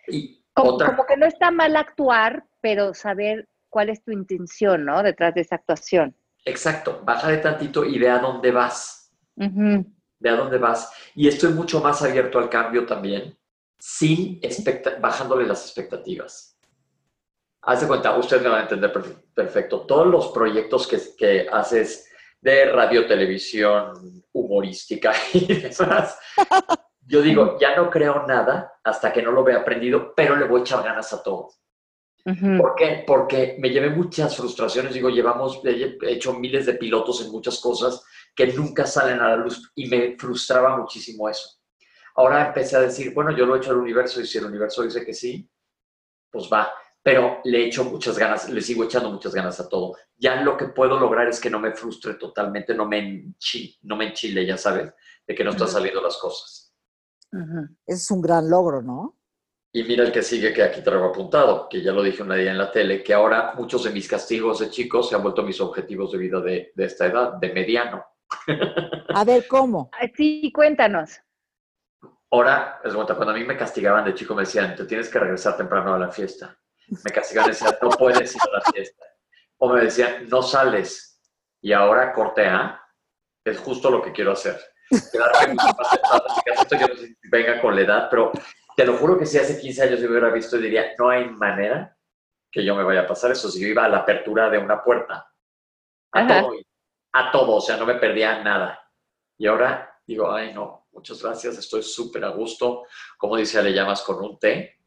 Y 0.07 0.43
Como, 0.53 0.71
otra 0.71 0.87
como 0.87 1.05
que 1.05 1.17
no 1.17 1.25
está 1.25 1.51
mal 1.51 1.75
actuar, 1.75 2.45
pero 2.61 2.93
saber 2.93 3.47
cuál 3.69 3.89
es 3.89 4.03
tu 4.03 4.11
intención, 4.11 4.85
¿no? 4.85 5.01
Detrás 5.01 5.33
de 5.33 5.41
esa 5.41 5.55
actuación. 5.55 6.15
Exacto, 6.45 7.01
bájale 7.03 7.37
tantito 7.37 7.85
y 7.85 7.97
ve 7.99 8.09
a 8.09 8.19
dónde 8.19 8.51
vas, 8.51 9.11
Ujú. 9.35 9.85
ve 10.19 10.29
a 10.29 10.35
dónde 10.35 10.57
vas. 10.57 10.91
Y 11.15 11.27
estoy 11.27 11.53
mucho 11.53 11.79
más 11.81 12.01
abierto 12.01 12.39
al 12.39 12.49
cambio 12.49 12.85
también, 12.85 13.37
sin 13.79 14.39
bajándole 14.99 15.45
las 15.45 15.63
expectativas. 15.65 16.57
Haz 17.63 17.81
de 17.81 17.87
cuenta, 17.87 18.17
usted 18.17 18.41
me 18.41 18.49
va 18.49 18.59
a 18.59 18.63
entender 18.63 18.91
perfecto. 19.35 19.81
Todos 19.85 20.07
los 20.07 20.29
proyectos 20.29 20.87
que, 20.87 20.97
que 21.15 21.47
haces 21.51 22.11
de 22.41 22.65
radio, 22.65 23.05
televisión, 23.05 24.23
humorística 24.33 25.13
y 25.33 25.45
demás, 25.61 26.17
yo 27.01 27.21
digo, 27.21 27.57
ya 27.59 27.75
no 27.75 27.89
creo 27.89 28.25
nada 28.27 28.73
hasta 28.83 29.11
que 29.11 29.21
no 29.21 29.31
lo 29.31 29.43
vea 29.43 29.57
aprendido, 29.57 30.13
pero 30.15 30.35
le 30.35 30.47
voy 30.47 30.61
a 30.61 30.63
echar 30.63 30.83
ganas 30.83 31.11
a 31.13 31.23
todo. 31.23 31.49
¿Por 32.23 32.75
qué? 32.75 33.03
Porque 33.05 33.55
me 33.59 33.69
llevé 33.69 33.89
muchas 33.89 34.37
frustraciones. 34.37 34.93
Digo, 34.93 35.09
llevamos, 35.09 35.61
he 35.65 35.97
hecho 36.03 36.33
miles 36.33 36.67
de 36.67 36.75
pilotos 36.75 37.25
en 37.25 37.31
muchas 37.31 37.59
cosas 37.59 38.05
que 38.35 38.47
nunca 38.47 38.85
salen 38.85 39.19
a 39.19 39.29
la 39.29 39.35
luz 39.37 39.71
y 39.75 39.87
me 39.87 40.15
frustraba 40.17 40.77
muchísimo 40.77 41.27
eso. 41.27 41.59
Ahora 42.15 42.47
empecé 42.47 42.75
a 42.75 42.81
decir, 42.81 43.13
bueno, 43.13 43.31
yo 43.31 43.45
lo 43.45 43.55
he 43.55 43.57
hecho 43.57 43.71
al 43.71 43.77
universo 43.77 44.21
y 44.21 44.27
si 44.27 44.37
el 44.37 44.45
universo 44.45 44.83
dice 44.83 45.03
que 45.03 45.13
sí, 45.13 45.49
pues 46.29 46.47
va. 46.51 46.71
Pero 47.01 47.39
le 47.45 47.65
echo 47.65 47.83
muchas 47.85 48.17
ganas, 48.17 48.47
le 48.49 48.61
sigo 48.61 48.83
echando 48.83 49.09
muchas 49.09 49.33
ganas 49.33 49.59
a 49.59 49.67
todo. 49.67 49.95
Ya 50.15 50.41
lo 50.43 50.55
que 50.55 50.67
puedo 50.67 50.99
lograr 50.99 51.27
es 51.27 51.39
que 51.39 51.49
no 51.49 51.59
me 51.59 51.73
frustre 51.73 52.13
totalmente, 52.13 52.75
no 52.75 52.85
me, 52.85 52.99
enchile, 52.99 53.77
no 53.81 53.95
me 53.95 54.09
enchile, 54.09 54.45
ya 54.45 54.57
sabes, 54.57 54.93
de 55.25 55.35
que 55.35 55.43
no 55.43 55.49
están 55.49 55.67
saliendo 55.67 56.01
las 56.01 56.17
cosas. 56.17 56.70
Es 57.85 58.11
un 58.11 58.21
gran 58.21 58.49
logro, 58.49 58.81
¿no? 58.81 59.17
Y 59.73 59.83
mira 59.83 60.03
el 60.03 60.11
que 60.11 60.21
sigue 60.21 60.53
que 60.53 60.63
aquí 60.63 60.81
traigo 60.81 61.05
apuntado, 61.05 61.69
que 61.69 61.81
ya 61.81 61.93
lo 61.93 62.03
dije 62.03 62.23
una 62.23 62.35
día 62.35 62.51
en 62.51 62.57
la 62.57 62.71
tele, 62.71 63.01
que 63.01 63.13
ahora 63.13 63.53
muchos 63.55 63.85
de 63.85 63.91
mis 63.91 64.07
castigos 64.07 64.59
de 64.59 64.69
chicos 64.69 65.07
se 65.07 65.15
han 65.15 65.23
vuelto 65.23 65.43
mis 65.43 65.61
objetivos 65.61 66.11
de 66.11 66.17
vida 66.17 66.41
de, 66.41 66.73
de 66.75 66.85
esta 66.85 67.05
edad, 67.05 67.33
de 67.33 67.53
mediano. 67.53 68.05
A 69.13 69.23
ver, 69.23 69.47
¿cómo? 69.47 69.89
Sí, 70.15 70.51
cuéntanos. 70.53 71.21
Ahora, 72.31 72.79
es 72.83 72.93
cuando 72.93 73.29
a 73.31 73.33
mí 73.33 73.43
me 73.43 73.57
castigaban 73.57 74.05
de 74.05 74.13
chico, 74.13 74.33
me 74.33 74.43
decían, 74.43 74.73
te 74.75 74.85
tienes 74.85 75.09
que 75.09 75.19
regresar 75.19 75.57
temprano 75.57 75.93
a 75.93 75.99
la 75.99 76.09
fiesta. 76.09 76.57
Me 76.87 77.11
castigaban 77.11 77.49
y 77.49 77.53
decían, 77.53 77.75
no 77.81 77.89
puedes 77.89 78.33
ir 78.33 78.41
a 78.41 78.57
la 78.57 78.61
fiesta. 78.73 79.05
O 79.57 79.73
me 79.73 79.81
decían, 79.81 80.29
no 80.29 80.41
sales. 80.41 81.21
Y 81.61 81.73
ahora, 81.73 82.13
corte 82.13 82.45
A, 82.45 82.81
es 83.43 83.59
justo 83.59 83.91
lo 83.91 84.01
que 84.01 84.13
quiero 84.13 84.31
hacer. 84.31 84.57
Quedarme 85.11 85.53
mucho 85.53 85.75
más 85.77 86.41
esto 86.45 86.77
yo 86.77 86.87
no 86.87 86.95
sé 86.95 87.07
si 87.07 87.17
venga 87.29 87.61
con 87.61 87.75
la 87.75 87.81
edad, 87.81 88.07
pero 88.09 88.31
te 88.75 88.85
lo 88.85 88.97
juro 88.97 89.17
que 89.17 89.25
si 89.25 89.37
hace 89.37 89.59
15 89.59 89.83
años 89.83 89.99
yo 89.99 90.05
me 90.05 90.11
hubiera 90.11 90.33
visto 90.33 90.57
y 90.57 90.61
diría, 90.61 90.93
no 90.97 91.09
hay 91.09 91.29
manera 91.29 91.97
que 92.51 92.63
yo 92.63 92.75
me 92.75 92.83
vaya 92.83 93.01
a 93.01 93.07
pasar 93.07 93.31
eso. 93.31 93.49
Si 93.49 93.61
yo 93.61 93.67
iba 93.67 93.85
a 93.85 93.89
la 93.89 93.99
apertura 93.99 94.49
de 94.49 94.57
una 94.57 94.83
puerta, 94.83 95.31
a 96.11 96.27
todo, 96.27 96.51
a 97.13 97.31
todo, 97.31 97.55
o 97.55 97.61
sea, 97.61 97.77
no 97.77 97.85
me 97.85 97.95
perdía 97.95 98.43
nada. 98.43 98.79
Y 99.37 99.47
ahora 99.47 99.99
digo, 100.05 100.31
ay, 100.31 100.53
no, 100.53 100.87
muchas 100.91 101.21
gracias, 101.21 101.57
estoy 101.57 101.83
súper 101.83 102.25
a 102.25 102.29
gusto. 102.29 102.83
Como 103.17 103.37
dice, 103.37 103.61
le 103.63 103.73
llamas 103.73 104.01
con 104.01 104.23
un 104.23 104.37
té. 104.37 104.77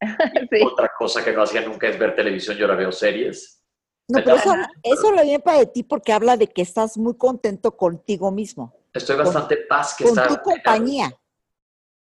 Otra 0.64 0.90
cosa 0.96 1.24
que 1.24 1.32
no 1.32 1.42
hacía 1.42 1.62
nunca 1.62 1.88
es 1.88 1.98
ver 1.98 2.14
televisión, 2.14 2.56
yo 2.56 2.66
ahora 2.66 2.76
veo 2.78 2.92
series. 2.92 3.64
No, 4.08 4.22
pero 4.24 4.36
eso, 4.36 4.54
eso 4.82 5.12
lo 5.12 5.22
bien 5.22 5.40
para 5.40 5.58
de 5.58 5.66
ti 5.66 5.82
porque 5.82 6.12
habla 6.12 6.36
de 6.36 6.48
que 6.48 6.62
estás 6.62 6.96
muy 6.98 7.16
contento 7.16 7.76
contigo 7.76 8.30
mismo. 8.32 8.79
Estoy 8.92 9.16
bastante 9.16 9.58
paz 9.68 9.94
que 9.96 10.04
Con 10.04 10.14
tu 10.14 10.42
compañía. 10.42 11.10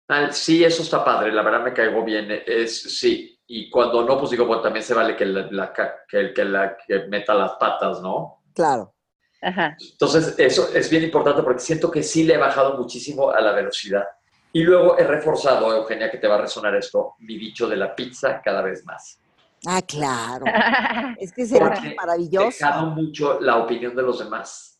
Ah, 0.08 0.32
sí, 0.32 0.64
eso 0.64 0.84
está 0.84 1.04
padre, 1.04 1.32
la 1.32 1.42
verdad 1.42 1.64
me 1.64 1.74
caigo 1.74 2.04
bien, 2.04 2.44
es 2.46 3.00
sí. 3.00 3.40
Y 3.48 3.70
cuando 3.70 4.04
no, 4.04 4.18
pues 4.18 4.32
digo, 4.32 4.46
bueno, 4.46 4.62
también 4.62 4.84
se 4.84 4.94
vale 4.94 5.16
que, 5.16 5.26
la, 5.26 5.74
que, 6.08 6.34
que, 6.34 6.46
la, 6.46 6.78
que 6.78 7.08
meta 7.08 7.34
las 7.34 7.54
patas, 7.54 8.02
¿no? 8.02 8.44
Claro. 8.54 8.94
Ajá. 9.42 9.76
Entonces, 9.80 10.36
eso 10.38 10.70
es 10.74 10.90
bien 10.90 11.04
importante 11.04 11.44
porque 11.44 11.60
siento 11.60 11.92
que 11.92 12.02
sí 12.02 12.24
le 12.24 12.36
he 12.36 12.38
bajado 12.38 12.78
muchísimo 12.78 13.30
a 13.30 13.40
la 13.42 13.52
velocidad. 13.52 14.04
Y 14.52 14.64
luego 14.64 14.98
he 14.98 15.04
reforzado, 15.04 15.76
Eugenia, 15.76 16.10
que 16.10 16.18
te 16.18 16.28
va 16.28 16.36
a 16.36 16.42
resonar 16.42 16.76
esto, 16.76 17.16
mi 17.20 17.38
bicho 17.38 17.68
de 17.68 17.76
la 17.76 17.94
pizza 17.94 18.42
cada 18.42 18.62
vez 18.62 18.86
más. 18.86 19.20
Ah, 19.66 19.82
claro. 19.82 20.46
es 21.20 21.34
que 21.34 21.42
es 21.42 21.52
maravilloso. 21.96 22.48
He 22.48 22.52
dejado 22.52 22.88
mucho 22.88 23.40
la 23.42 23.58
opinión 23.58 23.96
de 23.96 24.04
los 24.04 24.20
demás. 24.20 24.80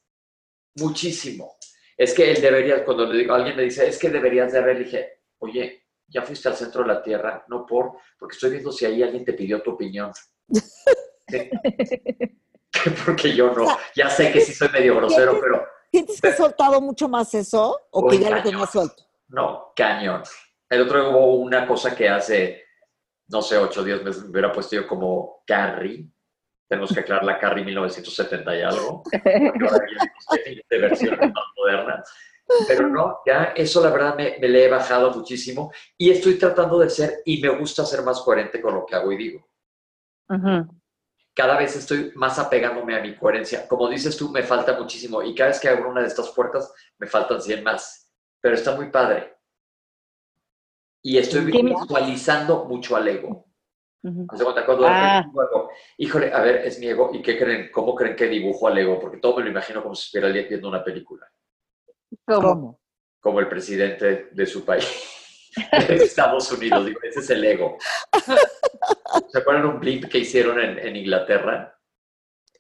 Muchísimo. 0.76 1.58
Es 1.98 2.14
que 2.14 2.32
él 2.32 2.42
debería, 2.42 2.84
cuando 2.84 3.06
le 3.06 3.20
digo, 3.20 3.34
alguien 3.34 3.56
me 3.56 3.64
dice, 3.64 3.88
es 3.88 3.98
que 3.98 4.10
deberías 4.10 4.52
de 4.52 4.60
haber, 4.60 4.80
dije, 4.80 5.22
oye, 5.40 5.86
ya 6.08 6.22
fuiste 6.22 6.50
al 6.50 6.56
centro 6.56 6.82
de 6.82 6.90
la 6.90 7.02
Tierra, 7.02 7.46
no 7.48 7.66
por, 7.66 7.94
porque 8.18 8.34
estoy 8.34 8.52
viendo 8.52 8.72
si 8.72 8.86
ahí 8.86 9.02
alguien 9.02 9.24
te 9.24 9.34
pidió 9.34 9.62
tu 9.62 9.72
opinión. 9.72 10.12
porque 13.06 13.36
yo 13.36 13.52
no. 13.54 13.78
Ya 13.96 14.10
sé 14.10 14.32
que 14.32 14.42
sí 14.42 14.54
soy 14.54 14.70
medio 14.70 14.96
grosero, 14.96 15.40
pero... 15.40 15.66
¿Sientes 15.92 16.20
que 16.20 16.28
has 16.28 16.38
soltado 16.38 16.82
mucho 16.82 17.08
más 17.08 17.34
eso 17.34 17.80
o 17.92 18.08
que 18.08 18.20
ya 18.20 18.30
lo 18.30 18.44
tenías 18.44 18.70
suelto? 18.70 19.04
No, 19.30 19.72
cañón. 19.76 20.24
El 20.70 20.82
otro 20.82 21.00
día 21.00 21.10
hubo 21.10 21.36
una 21.36 21.66
cosa 21.66 21.96
que 21.96 22.10
hace, 22.10 22.64
no 23.30 23.42
sé, 23.42 23.58
ocho 23.58 23.84
días 23.84 24.02
me 24.04 24.10
hubiera 24.10 24.52
puesto 24.52 24.76
yo 24.76 24.88
como 24.88 25.44
Carrie. 25.48 26.10
Tenemos 26.68 26.94
que 26.94 27.00
aclarar 27.00 27.26
la 27.26 27.40
Carrie 27.40 27.64
1970 27.64 28.58
y 28.58 28.62
algo. 28.62 29.04
ahora 29.70 29.86
de 30.70 30.78
versiones 30.80 31.20
más 31.20 31.46
modernas. 31.56 32.10
Pero 32.68 32.88
no, 32.88 33.20
ya 33.26 33.54
eso 33.56 33.84
la 33.84 33.90
verdad 33.90 34.16
me, 34.16 34.38
le 34.38 34.66
he 34.66 34.70
bajado 34.70 35.12
muchísimo 35.12 35.72
y 35.98 36.12
estoy 36.12 36.38
tratando 36.38 36.78
de 36.78 36.90
ser, 36.90 37.22
y 37.26 37.42
me 37.42 37.50
gusta 37.50 37.86
ser 37.86 38.04
más 38.04 38.22
coherente 38.22 38.62
con 38.62 38.76
lo 38.76 38.86
que 38.86 38.96
hago 38.96 39.12
y 39.12 39.18
digo. 39.18 39.48
Cada 41.34 41.58
vez 41.58 41.76
estoy 41.76 42.12
más 42.16 42.38
apegándome 42.40 42.96
a 42.96 43.02
mi 43.02 43.16
coherencia. 43.16 43.68
Como 43.68 43.90
dices 43.90 44.16
tú, 44.16 44.30
me 44.30 44.44
falta 44.44 44.78
muchísimo 44.78 45.24
y 45.24 45.34
cada 45.34 45.50
vez 45.50 45.60
que 45.60 45.70
abro 45.70 45.90
una 45.90 46.02
de 46.02 46.08
estas 46.08 46.30
puertas 46.30 46.72
me 47.00 47.08
faltan 47.08 47.42
100 47.42 47.64
más, 47.64 48.12
pero 48.40 48.56
está 48.56 48.76
muy 48.76 48.90
padre. 48.90 49.38
Y 51.02 51.18
estoy 51.18 51.46
visualizando 51.46 52.66
mucho 52.66 52.96
al 52.96 53.08
ego. 53.08 53.45
Ah. 54.88 55.26
híjole, 55.98 56.32
a 56.32 56.42
ver, 56.42 56.58
es 56.66 56.80
mi 56.80 56.88
ego. 56.88 57.12
¿Y 57.14 57.22
qué 57.22 57.38
creen? 57.38 57.70
¿Cómo 57.72 57.96
creen 57.96 58.16
que 58.16 58.28
dibujo 58.28 58.68
al 58.68 58.78
ego? 58.78 59.00
Porque 59.00 59.18
todo 59.18 59.38
me 59.38 59.44
lo 59.44 59.50
imagino 59.50 59.82
como 59.82 59.96
si 59.96 60.06
estuviera 60.06 60.48
viendo 60.48 60.68
una 60.68 60.84
película. 60.84 61.28
¿Cómo? 62.26 62.80
Como 63.20 63.40
el 63.40 63.48
presidente 63.48 64.30
de 64.32 64.46
su 64.46 64.64
país, 64.64 64.86
de 65.88 65.96
Estados 65.96 66.52
Unidos. 66.52 66.86
Digo, 66.86 67.00
ese 67.04 67.20
es 67.20 67.30
el 67.32 67.44
ego. 67.44 67.78
¿Se 69.30 69.40
acuerdan 69.40 69.66
un 69.66 69.80
blimp 69.80 70.06
que 70.06 70.20
hicieron 70.20 70.60
en, 70.60 70.96
Inglaterra? 70.96 71.72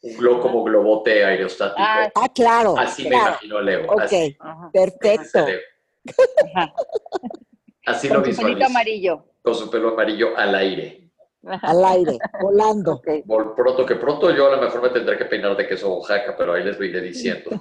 Un 0.01 0.17
globo 0.17 0.41
como 0.41 0.63
globote 0.63 1.23
aerostático. 1.23 1.79
Ah, 1.79 2.09
ah 2.15 2.29
claro. 2.33 2.75
Así 2.77 3.07
me 3.07 3.15
imagino 3.15 3.59
el 3.59 3.69
ego. 3.69 3.93
Ok, 3.93 4.71
perfecto. 4.71 5.45
Así 7.85 8.09
lo 8.09 8.21
visualizo. 8.21 8.41
Con 8.41 8.49
su 8.49 8.53
pelo 8.53 8.65
amarillo. 8.65 9.25
Con 9.41 9.55
su 9.55 9.69
pelo 9.69 9.89
amarillo 9.89 10.37
al 10.37 10.55
aire 10.55 11.04
al 11.61 11.85
aire, 11.85 12.17
volando. 12.41 13.01
Por 13.25 13.55
pronto 13.55 13.85
que 13.85 13.95
pronto 13.95 14.31
yo 14.31 14.47
a 14.47 14.55
lo 14.55 14.61
mejor 14.61 14.81
me 14.81 14.89
tendré 14.89 15.17
que 15.17 15.25
peinar 15.25 15.55
de 15.55 15.67
queso 15.67 15.95
Oaxaca, 15.95 16.35
pero 16.37 16.53
ahí 16.53 16.63
les 16.63 16.77
voy 16.77 16.91
diciendo. 16.91 17.51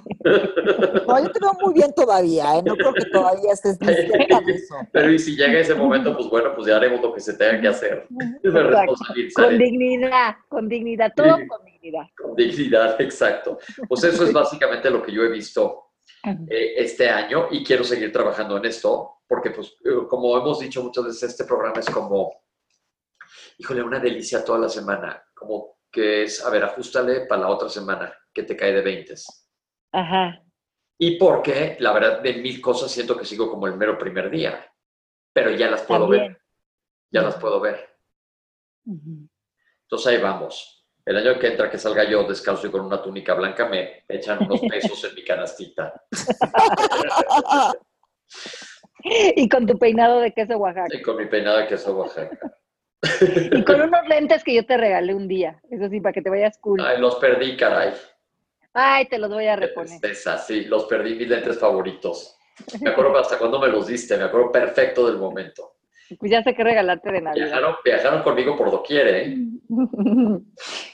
No, 1.07 1.23
yo 1.23 1.31
te 1.31 1.39
veo 1.39 1.53
muy 1.61 1.73
bien 1.73 1.93
todavía, 1.93 2.57
¿eh? 2.57 2.63
No 2.65 2.75
creo 2.75 2.93
que 2.93 3.05
todavía 3.05 3.53
estés 3.53 3.77
de 3.79 3.91
eso. 3.91 4.75
Pero 4.91 5.11
y 5.11 5.19
si 5.19 5.35
llega 5.35 5.59
ese 5.59 5.75
momento, 5.75 6.15
pues 6.15 6.29
bueno, 6.29 6.51
pues 6.55 6.67
ya 6.67 6.77
haremos 6.77 7.01
lo 7.01 7.13
que 7.13 7.19
se 7.19 7.33
tenga 7.33 7.61
que 7.61 7.67
hacer. 7.67 8.07
Con 9.35 9.57
dignidad, 9.57 10.35
con 10.49 10.67
dignidad, 10.67 11.11
todo 11.15 11.37
con 11.47 11.65
dignidad. 11.65 12.05
Con 12.17 12.35
dignidad, 12.35 12.99
exacto. 13.01 13.59
Pues 13.87 14.03
eso 14.03 14.23
es 14.23 14.33
básicamente 14.33 14.89
lo 14.89 15.01
que 15.03 15.11
yo 15.11 15.23
he 15.23 15.29
visto 15.29 15.91
eh, 16.23 16.73
este 16.77 17.09
año 17.09 17.47
y 17.51 17.63
quiero 17.63 17.83
seguir 17.83 18.11
trabajando 18.11 18.57
en 18.57 18.65
esto, 18.65 19.17
porque 19.27 19.51
pues 19.51 19.75
eh, 19.85 20.07
como 20.09 20.37
hemos 20.37 20.59
dicho 20.59 20.83
muchas 20.83 21.05
veces, 21.05 21.23
este 21.23 21.45
programa 21.45 21.79
es 21.79 21.89
como 21.89 22.31
híjole, 23.57 23.83
una 23.83 23.99
delicia 23.99 24.43
toda 24.43 24.59
la 24.59 24.69
semana, 24.69 25.23
como 25.33 25.79
que 25.91 26.23
es, 26.23 26.43
a 26.45 26.49
ver, 26.49 26.63
ajustale 26.63 27.25
para 27.25 27.41
la 27.41 27.49
otra 27.49 27.69
semana, 27.69 28.13
que 28.33 28.43
te 28.43 28.55
cae 28.55 28.73
de 28.73 28.81
20. 28.81 29.13
Ajá. 29.93 30.41
Y 30.97 31.17
porque, 31.17 31.77
la 31.79 31.93
verdad, 31.93 32.21
de 32.21 32.33
mil 32.35 32.61
cosas 32.61 32.91
siento 32.91 33.17
que 33.17 33.25
sigo 33.25 33.49
como 33.49 33.67
el 33.67 33.77
mero 33.77 33.97
primer 33.97 34.29
día, 34.29 34.65
pero 35.33 35.51
ya 35.51 35.69
las 35.69 35.83
puedo 35.83 36.07
ver. 36.07 36.41
Ya 37.11 37.21
las 37.21 37.35
puedo 37.35 37.59
ver. 37.59 37.97
Entonces 38.85 40.07
ahí 40.07 40.21
vamos. 40.21 40.85
El 41.05 41.17
año 41.17 41.37
que 41.37 41.47
entra 41.47 41.69
que 41.69 41.77
salga 41.77 42.03
yo 42.09 42.23
descalzo 42.23 42.67
y 42.67 42.71
con 42.71 42.81
una 42.81 43.01
túnica 43.01 43.33
blanca, 43.35 43.67
me 43.67 44.03
echan 44.07 44.43
unos 44.43 44.59
pesos 44.69 45.03
en 45.03 45.15
mi 45.15 45.23
canastita. 45.23 45.93
y 49.03 49.47
con 49.47 49.67
tu 49.67 49.77
peinado 49.77 50.19
de 50.19 50.33
queso 50.33 50.57
Oaxaca. 50.57 50.95
Y 50.95 51.01
con 51.01 51.17
mi 51.17 51.27
peinado 51.27 51.57
de 51.57 51.67
queso 51.67 51.95
Oaxaca. 51.95 52.57
Y 53.51 53.63
con 53.63 53.81
unos 53.81 54.07
lentes 54.07 54.43
que 54.43 54.55
yo 54.55 54.65
te 54.65 54.77
regalé 54.77 55.13
un 55.13 55.27
día, 55.27 55.61
eso 55.69 55.89
sí, 55.89 55.99
para 56.01 56.13
que 56.13 56.21
te 56.21 56.29
vayas 56.29 56.57
cool. 56.59 56.81
Ay, 56.81 56.99
los 56.99 57.15
perdí, 57.15 57.55
caray. 57.55 57.93
Ay, 58.73 59.07
te 59.07 59.17
los 59.17 59.29
voy 59.29 59.47
a 59.47 59.55
reponer. 59.55 59.99
Es, 60.03 60.27
así, 60.27 60.65
los 60.65 60.85
perdí 60.85 61.15
mis 61.15 61.29
lentes 61.29 61.59
favoritos. 61.59 62.37
Me 62.81 62.89
acuerdo 62.89 63.17
hasta 63.17 63.37
cuando 63.37 63.59
me 63.59 63.67
los 63.67 63.87
diste, 63.87 64.17
me 64.17 64.25
acuerdo 64.25 64.51
perfecto 64.51 65.07
del 65.07 65.17
momento. 65.17 65.75
Pues 66.19 66.31
ya 66.31 66.43
sé 66.43 66.53
qué 66.53 66.63
regalarte 66.63 67.11
de 67.11 67.21
Navidad. 67.21 67.45
Viajaron, 67.45 67.75
viajaron 67.83 68.23
conmigo 68.23 68.57
por 68.57 68.71
doquier, 68.71 69.07
¿eh? 69.07 69.37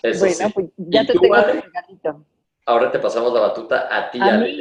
Eso 0.03 0.25
bueno, 0.25 0.49
pues 0.53 0.67
ya 0.77 1.05
te 1.05 1.13
tengo 1.13 1.35
el 1.35 1.61
regalito. 1.61 2.25
Ahora 2.65 2.91
te 2.91 2.99
pasamos 2.99 3.33
la 3.33 3.41
batuta 3.41 3.87
a 3.91 4.11
ti, 4.11 4.19
a, 4.21 4.37
mí. 4.37 4.59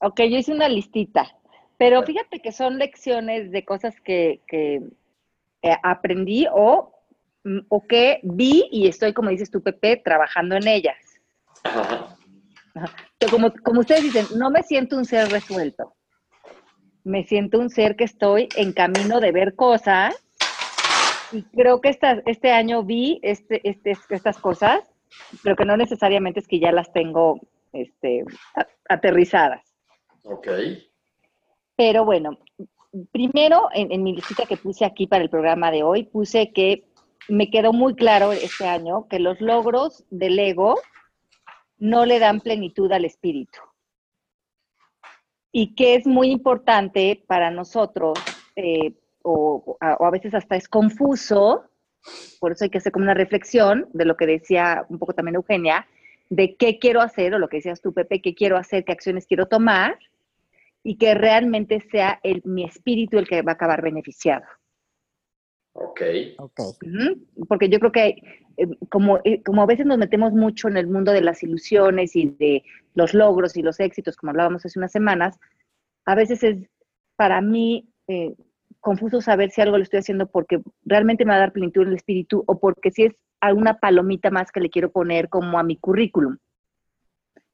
Ok, 0.00 0.20
yo 0.20 0.38
hice 0.38 0.52
una 0.52 0.68
listita, 0.68 1.36
pero 1.76 2.02
fíjate 2.02 2.40
que 2.40 2.50
son 2.50 2.78
lecciones 2.78 3.50
de 3.50 3.64
cosas 3.64 4.00
que, 4.00 4.40
que 4.46 4.82
eh, 5.64 5.76
aprendí 5.82 6.46
o 6.52 6.92
mm, 7.44 7.60
o 7.68 7.86
qué 7.86 8.20
vi 8.22 8.68
y 8.70 8.86
estoy, 8.86 9.12
como 9.12 9.30
dices 9.30 9.50
tú, 9.50 9.62
Pepe, 9.62 9.96
trabajando 9.96 10.56
en 10.56 10.68
ellas. 10.68 10.98
Ajá. 11.64 12.14
Como, 13.30 13.52
como 13.62 13.80
ustedes 13.80 14.02
dicen, 14.02 14.26
no 14.36 14.50
me 14.50 14.62
siento 14.62 14.96
un 14.96 15.04
ser 15.04 15.28
resuelto. 15.30 15.94
Me 17.04 17.24
siento 17.24 17.58
un 17.58 17.70
ser 17.70 17.96
que 17.96 18.04
estoy 18.04 18.48
en 18.56 18.72
camino 18.72 19.20
de 19.20 19.32
ver 19.32 19.54
cosas 19.54 20.14
y 21.32 21.42
creo 21.44 21.80
que 21.80 21.88
esta, 21.88 22.22
este 22.26 22.52
año 22.52 22.82
vi 22.82 23.20
este, 23.22 23.60
este, 23.68 23.96
estas 24.10 24.38
cosas, 24.38 24.80
pero 25.42 25.56
que 25.56 25.64
no 25.64 25.76
necesariamente 25.76 26.40
es 26.40 26.48
que 26.48 26.60
ya 26.60 26.72
las 26.72 26.92
tengo 26.92 27.40
este, 27.72 28.24
aterrizadas. 28.88 29.62
Ok. 30.24 30.48
Pero 31.76 32.04
bueno, 32.04 32.38
primero 33.12 33.68
en, 33.72 34.02
mi 34.02 34.14
lista 34.14 34.46
que 34.46 34.56
puse 34.56 34.84
aquí 34.84 35.06
para 35.06 35.22
el 35.22 35.30
programa 35.30 35.70
de 35.70 35.82
hoy, 35.82 36.04
puse 36.04 36.52
que 36.52 36.84
me 37.28 37.50
quedó 37.50 37.72
muy 37.72 37.94
claro 37.94 38.32
este 38.32 38.66
año 38.66 39.08
que 39.08 39.18
los 39.18 39.40
logros 39.40 40.04
del 40.10 40.38
ego 40.38 40.80
no 41.78 42.06
le 42.06 42.18
dan 42.18 42.40
plenitud 42.40 42.90
al 42.92 43.04
espíritu. 43.04 43.58
Y 45.52 45.74
que 45.74 45.94
es 45.94 46.06
muy 46.06 46.30
importante 46.30 47.22
para 47.26 47.50
nosotros, 47.50 48.18
eh, 48.56 48.94
o, 49.22 49.76
o, 49.80 50.04
a 50.04 50.10
veces 50.10 50.34
hasta 50.34 50.56
es 50.56 50.68
confuso, 50.68 51.64
por 52.40 52.52
eso 52.52 52.64
hay 52.64 52.70
que 52.70 52.78
hacer 52.78 52.92
como 52.92 53.04
una 53.04 53.14
reflexión 53.14 53.88
de 53.92 54.04
lo 54.04 54.16
que 54.16 54.26
decía 54.26 54.84
un 54.88 54.98
poco 54.98 55.14
también 55.14 55.36
Eugenia, 55.36 55.86
de 56.28 56.56
qué 56.56 56.78
quiero 56.78 57.00
hacer, 57.00 57.34
o 57.34 57.38
lo 57.38 57.48
que 57.48 57.58
decías 57.58 57.80
tú, 57.80 57.92
Pepe, 57.92 58.20
qué 58.20 58.34
quiero 58.34 58.56
hacer, 58.56 58.84
qué 58.84 58.92
acciones 58.92 59.26
quiero 59.26 59.46
tomar, 59.46 59.98
y 60.84 60.96
que 60.96 61.14
realmente 61.14 61.80
sea 61.90 62.20
el, 62.22 62.42
mi 62.44 62.64
espíritu 62.64 63.18
el 63.18 63.26
que 63.26 63.42
va 63.42 63.52
a 63.52 63.54
acabar 63.54 63.82
beneficiado. 63.82 64.44
Ok. 65.72 66.00
Ok. 66.38 66.60
Porque 67.48 67.68
yo 67.68 67.80
creo 67.80 67.90
que 67.90 68.16
eh, 68.56 68.68
como, 68.90 69.18
eh, 69.24 69.42
como 69.42 69.62
a 69.62 69.66
veces 69.66 69.86
nos 69.86 69.98
metemos 69.98 70.32
mucho 70.32 70.68
en 70.68 70.76
el 70.76 70.86
mundo 70.86 71.10
de 71.10 71.22
las 71.22 71.42
ilusiones 71.42 72.14
y 72.14 72.26
de 72.38 72.62
los 72.94 73.14
logros 73.14 73.56
y 73.56 73.62
los 73.62 73.80
éxitos, 73.80 74.16
como 74.16 74.30
hablábamos 74.30 74.64
hace 74.64 74.78
unas 74.78 74.92
semanas, 74.92 75.38
a 76.04 76.14
veces 76.14 76.44
es 76.44 76.58
para 77.16 77.40
mí 77.40 77.88
eh, 78.06 78.34
confuso 78.80 79.22
saber 79.22 79.50
si 79.50 79.62
algo 79.62 79.78
lo 79.78 79.82
estoy 79.82 80.00
haciendo 80.00 80.26
porque 80.26 80.60
realmente 80.84 81.24
me 81.24 81.30
va 81.30 81.36
a 81.36 81.40
dar 81.40 81.52
plenitud 81.52 81.82
en 81.82 81.88
el 81.88 81.94
espíritu 81.94 82.44
o 82.46 82.60
porque 82.60 82.90
si 82.90 83.04
es 83.04 83.14
alguna 83.40 83.78
palomita 83.78 84.30
más 84.30 84.52
que 84.52 84.60
le 84.60 84.70
quiero 84.70 84.92
poner 84.92 85.30
como 85.30 85.58
a 85.58 85.62
mi 85.62 85.76
currículum. 85.76 86.36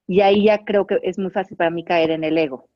Y 0.09 0.21
ahí 0.23 0.47
ya 0.47 0.65
creo 0.65 0.89
que 0.89 0.99
es 1.03 1.19
muy 1.19 1.31
fácil 1.31 1.57
para 1.57 1.71
mí 1.71 1.85
caer 1.85 2.11
en 2.11 2.25
el 2.25 2.37
ego. 2.37 2.70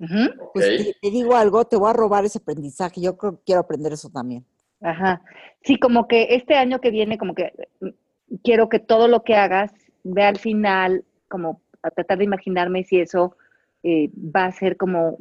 Uh-huh. 0.00 0.50
Pues 0.54 0.66
te, 0.66 0.96
te, 1.00 1.10
digo 1.10 1.34
algo, 1.36 1.64
te 1.64 1.76
voy 1.76 1.90
a 1.90 1.92
robar 1.92 2.24
ese 2.24 2.38
aprendizaje. 2.38 3.00
Yo 3.00 3.16
creo 3.16 3.36
que 3.36 3.42
quiero 3.44 3.60
aprender 3.60 3.92
eso 3.92 4.10
también. 4.10 4.44
Ajá. 4.80 5.22
Sí, 5.62 5.78
como 5.78 6.06
que 6.06 6.28
este 6.30 6.54
año 6.54 6.80
que 6.80 6.90
viene, 6.90 7.18
como 7.18 7.34
que 7.34 7.52
mm, 7.80 7.88
quiero 8.42 8.68
que 8.68 8.78
todo 8.78 9.08
lo 9.08 9.22
que 9.24 9.34
hagas 9.34 9.72
vea 10.04 10.28
al 10.28 10.38
final, 10.38 11.04
como 11.28 11.60
a 11.82 11.90
tratar 11.90 12.18
de 12.18 12.24
imaginarme 12.24 12.84
si 12.84 13.00
eso 13.00 13.36
eh, 13.82 14.10
va 14.14 14.46
a 14.46 14.52
ser 14.52 14.76
como 14.76 15.18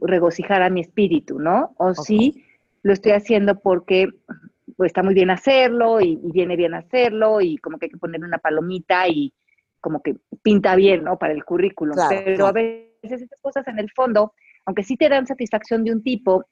regocijar 0.00 0.62
a 0.62 0.70
mi 0.70 0.80
espíritu, 0.80 1.38
¿no? 1.38 1.74
O 1.78 1.90
okay. 1.90 2.04
si 2.04 2.44
lo 2.82 2.92
estoy 2.92 3.12
haciendo 3.12 3.60
porque 3.60 4.08
pues, 4.76 4.88
está 4.88 5.02
muy 5.02 5.14
bien 5.14 5.30
hacerlo 5.30 6.00
y, 6.00 6.20
y, 6.22 6.32
viene 6.32 6.56
bien 6.56 6.74
hacerlo 6.74 7.40
y 7.40 7.56
como 7.58 7.78
que 7.78 7.86
hay 7.86 7.90
que 7.90 7.98
poner 7.98 8.22
una 8.22 8.38
palomita 8.38 9.08
y 9.08 9.32
como 9.80 10.02
que 10.02 10.16
pinta 10.42 10.76
bien, 10.76 11.04
¿no? 11.04 11.18
Para 11.18 11.34
el 11.34 11.44
currículum. 11.44 11.94
Claro, 11.94 12.22
Pero 12.24 12.36
claro. 12.36 12.46
a 12.46 12.52
veces 12.52 12.93
esas 13.04 13.28
cosas 13.40 13.66
en 13.68 13.78
el 13.78 13.90
fondo, 13.90 14.32
aunque 14.64 14.82
sí 14.82 14.96
te 14.96 15.08
dan 15.08 15.26
satisfacción 15.26 15.84
de 15.84 15.92
un 15.92 16.02
tipo, 16.02 16.44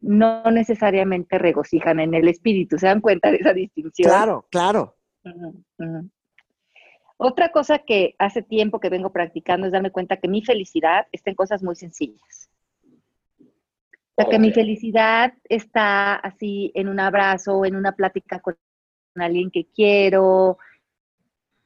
no 0.00 0.50
necesariamente 0.50 1.38
regocijan 1.38 2.00
en 2.00 2.14
el 2.14 2.28
espíritu. 2.28 2.78
¿Se 2.78 2.86
dan 2.86 3.00
cuenta 3.00 3.30
de 3.30 3.38
esa 3.38 3.52
distinción? 3.52 4.10
Claro, 4.10 4.46
claro. 4.50 4.96
Uh 5.24 5.30
-huh, 5.30 5.64
uh 5.78 5.84
-huh. 5.84 6.10
Otra 7.16 7.50
cosa 7.50 7.78
que 7.78 8.14
hace 8.18 8.42
tiempo 8.42 8.80
que 8.80 8.90
vengo 8.90 9.12
practicando 9.12 9.66
es 9.66 9.72
darme 9.72 9.90
cuenta 9.90 10.16
que 10.16 10.28
mi 10.28 10.42
felicidad 10.42 11.06
está 11.12 11.30
en 11.30 11.36
cosas 11.36 11.62
muy 11.62 11.76
sencillas. 11.76 12.50
O 14.16 14.22
sea, 14.22 14.30
que 14.30 14.38
mi 14.38 14.52
felicidad 14.52 15.32
está 15.48 16.14
así 16.14 16.70
en 16.74 16.88
un 16.88 17.00
abrazo, 17.00 17.64
en 17.64 17.76
una 17.76 17.92
plática 17.92 18.40
con 18.40 18.56
alguien 19.16 19.50
que 19.50 19.66
quiero, 19.74 20.58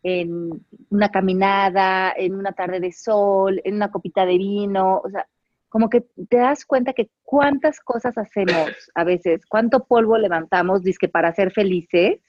en 0.03 0.65
una 0.91 1.09
caminada, 1.11 2.13
en 2.17 2.35
una 2.35 2.53
tarde 2.53 2.81
de 2.81 2.93
sol, 2.93 3.61
en 3.65 3.75
una 3.75 3.91
copita 3.91 4.25
de 4.25 4.39
vino, 4.39 5.01
o 5.05 5.11
sea, 5.11 5.27
como 5.69 5.91
que 5.91 6.07
te 6.29 6.39
das 6.39 6.65
cuenta 6.65 6.93
que 6.93 7.11
cuántas 7.23 7.81
cosas 7.81 8.17
hacemos 8.17 8.71
a 8.95 9.05
veces, 9.05 9.43
cuánto 9.47 9.85
polvo 9.85 10.17
levantamos, 10.17 10.83
que 10.99 11.09
para 11.09 11.35
ser 11.35 11.53
felices, 11.53 12.21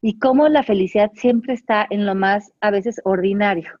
y 0.00 0.18
cómo 0.18 0.48
la 0.48 0.62
felicidad 0.62 1.10
siempre 1.14 1.54
está 1.54 1.86
en 1.90 2.06
lo 2.06 2.14
más, 2.14 2.52
a 2.60 2.70
veces, 2.70 3.00
ordinario. 3.04 3.80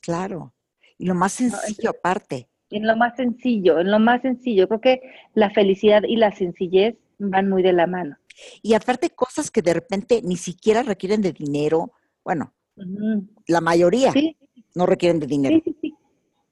Claro, 0.00 0.54
y 0.96 1.06
lo 1.06 1.14
más 1.14 1.32
sencillo 1.32 1.90
¿no? 1.90 1.98
aparte. 1.98 2.48
En 2.70 2.86
lo 2.86 2.96
más 2.96 3.16
sencillo, 3.16 3.78
en 3.80 3.90
lo 3.90 3.98
más 3.98 4.22
sencillo. 4.22 4.68
Creo 4.68 4.80
que 4.80 5.00
la 5.34 5.50
felicidad 5.50 6.02
y 6.06 6.16
la 6.16 6.32
sencillez 6.32 6.96
van 7.18 7.48
muy 7.48 7.62
de 7.62 7.72
la 7.72 7.86
mano. 7.86 8.16
Y 8.62 8.74
aparte 8.74 9.10
cosas 9.10 9.50
que 9.50 9.62
de 9.62 9.74
repente 9.74 10.20
ni 10.22 10.36
siquiera 10.36 10.82
requieren 10.82 11.22
de 11.22 11.32
dinero, 11.32 11.92
bueno, 12.24 12.54
uh 12.76 12.82
-huh. 12.82 13.28
la 13.46 13.60
mayoría 13.60 14.12
sí. 14.12 14.36
no 14.74 14.86
requieren 14.86 15.20
de 15.20 15.26
dinero. 15.26 15.60
Sí, 15.64 15.72
sí, 15.72 15.78
sí. 15.80 15.94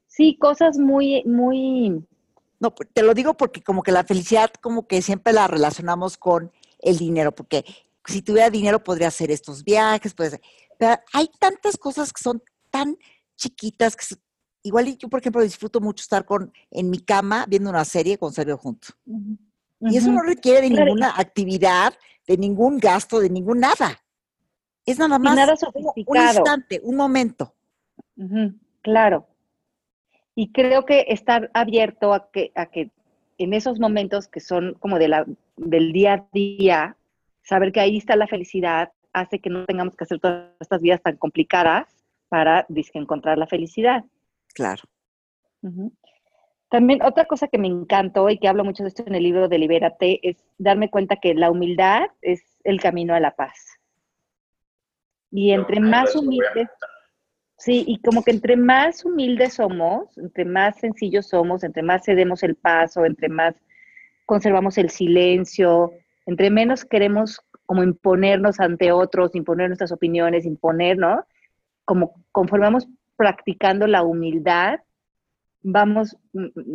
Sí, 0.07 0.37
cosas 0.37 0.77
muy, 0.77 1.23
muy... 1.25 2.05
No, 2.59 2.71
te 2.71 3.03
lo 3.03 3.13
digo 3.13 3.35
porque 3.35 3.61
como 3.61 3.83
que 3.83 3.91
la 3.91 4.05
felicidad 4.05 4.49
como 4.61 4.87
que 4.87 5.01
siempre 5.01 5.33
la 5.33 5.45
relacionamos 5.47 6.17
con 6.17 6.51
el 6.79 6.97
dinero, 6.97 7.33
porque 7.33 7.65
si 8.05 8.21
tuviera 8.21 8.49
dinero 8.49 8.81
podría 8.83 9.09
hacer 9.09 9.29
estos 9.29 9.63
viajes, 9.63 10.13
pues, 10.13 10.39
pero 10.77 10.95
hay 11.11 11.29
tantas 11.37 11.77
cosas 11.77 12.13
que 12.13 12.23
son 12.23 12.41
tan 12.69 12.97
chiquitas 13.35 13.95
que 13.95 14.05
igual 14.63 14.97
yo, 14.97 15.09
por 15.09 15.19
ejemplo, 15.19 15.41
disfruto 15.41 15.81
mucho 15.81 16.01
estar 16.01 16.25
con 16.25 16.51
en 16.71 16.89
mi 16.89 16.99
cama 16.99 17.45
viendo 17.49 17.69
una 17.69 17.83
serie 17.83 18.17
con 18.17 18.31
Sergio 18.31 18.57
junto. 18.57 18.87
Uh 19.05 19.17
-huh. 19.17 19.37
Y 19.91 19.97
eso 19.97 20.11
no 20.11 20.21
requiere 20.21 20.61
de 20.61 20.69
claro. 20.69 20.85
ninguna 20.85 21.13
actividad, 21.17 21.93
de 22.25 22.37
ningún 22.37 22.77
gasto, 22.77 23.19
de 23.19 23.29
ningún 23.29 23.59
nada. 23.59 23.99
Es 24.85 24.99
nada 24.99 25.17
más 25.17 25.35
nada 25.35 25.55
un 25.73 26.17
instante, 26.17 26.79
un 26.83 26.95
momento. 26.95 27.53
Uh 28.17 28.23
-huh. 28.23 28.59
Claro. 28.81 29.27
Y 30.35 30.51
creo 30.51 30.85
que 30.85 31.05
estar 31.07 31.49
abierto 31.53 32.13
a 32.13 32.29
que, 32.31 32.51
a 32.55 32.67
que 32.67 32.91
en 33.37 33.53
esos 33.53 33.79
momentos 33.79 34.27
que 34.27 34.39
son 34.39 34.75
como 34.79 34.99
de 34.99 35.07
la, 35.07 35.25
del 35.57 35.91
día 35.91 36.13
a 36.13 36.27
día, 36.33 36.97
saber 37.41 37.71
que 37.71 37.79
ahí 37.79 37.97
está 37.97 38.15
la 38.15 38.27
felicidad 38.27 38.91
hace 39.13 39.39
que 39.39 39.49
no 39.49 39.65
tengamos 39.65 39.95
que 39.95 40.03
hacer 40.03 40.19
todas 40.19 40.51
estas 40.59 40.81
vidas 40.81 41.01
tan 41.01 41.15
complicadas 41.17 41.87
para 42.27 42.65
encontrar 42.93 43.37
la 43.37 43.47
felicidad. 43.47 44.03
Claro. 44.53 44.83
Uh 45.61 45.69
-huh. 45.69 45.91
También 46.69 47.01
otra 47.03 47.25
cosa 47.25 47.47
que 47.47 47.57
me 47.57 47.67
encantó 47.67 48.29
y 48.29 48.37
que 48.37 48.47
hablo 48.47 48.65
mucho 48.65 48.83
de 48.83 48.89
esto 48.89 49.03
en 49.07 49.15
el 49.15 49.23
libro 49.23 49.47
de 49.47 49.57
Libérate 49.57 50.19
es 50.27 50.37
darme 50.57 50.89
cuenta 50.89 51.15
que 51.15 51.33
la 51.33 51.49
humildad 51.49 52.07
es 52.21 52.41
el 52.63 52.81
camino 52.81 53.13
a 53.13 53.19
la 53.19 53.31
paz. 53.31 53.74
Y 55.35 55.51
entre 55.51 55.81
no, 55.81 55.89
más 55.89 56.15
humildes, 56.15 56.69
sí, 57.57 57.83
y 57.85 57.99
como 57.99 58.23
que 58.23 58.31
entre 58.31 58.55
más 58.55 59.03
humildes 59.03 59.55
somos, 59.55 60.17
entre 60.17 60.45
más 60.45 60.79
sencillos 60.79 61.27
somos, 61.27 61.65
entre 61.65 61.83
más 61.83 62.05
cedemos 62.05 62.41
el 62.41 62.55
paso, 62.55 63.03
entre 63.03 63.27
más 63.27 63.53
conservamos 64.25 64.77
el 64.77 64.89
silencio, 64.89 65.91
entre 66.25 66.49
menos 66.49 66.85
queremos 66.85 67.41
como 67.65 67.83
imponernos 67.83 68.61
ante 68.61 68.93
otros, 68.93 69.35
imponer 69.35 69.67
nuestras 69.67 69.91
opiniones, 69.91 70.45
imponer, 70.45 70.97
¿no? 70.97 71.25
Como 71.83 72.23
conforme 72.31 72.67
vamos 72.67 72.87
practicando 73.17 73.87
la 73.87 74.03
humildad, 74.03 74.79
vamos, 75.61 76.15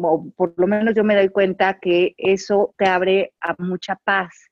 o 0.02 0.30
por 0.36 0.52
lo 0.58 0.66
menos 0.66 0.94
yo 0.94 1.02
me 1.02 1.16
doy 1.16 1.30
cuenta 1.30 1.78
que 1.80 2.14
eso 2.18 2.74
te 2.76 2.86
abre 2.86 3.32
a 3.40 3.54
mucha 3.56 3.96
paz, 3.96 4.49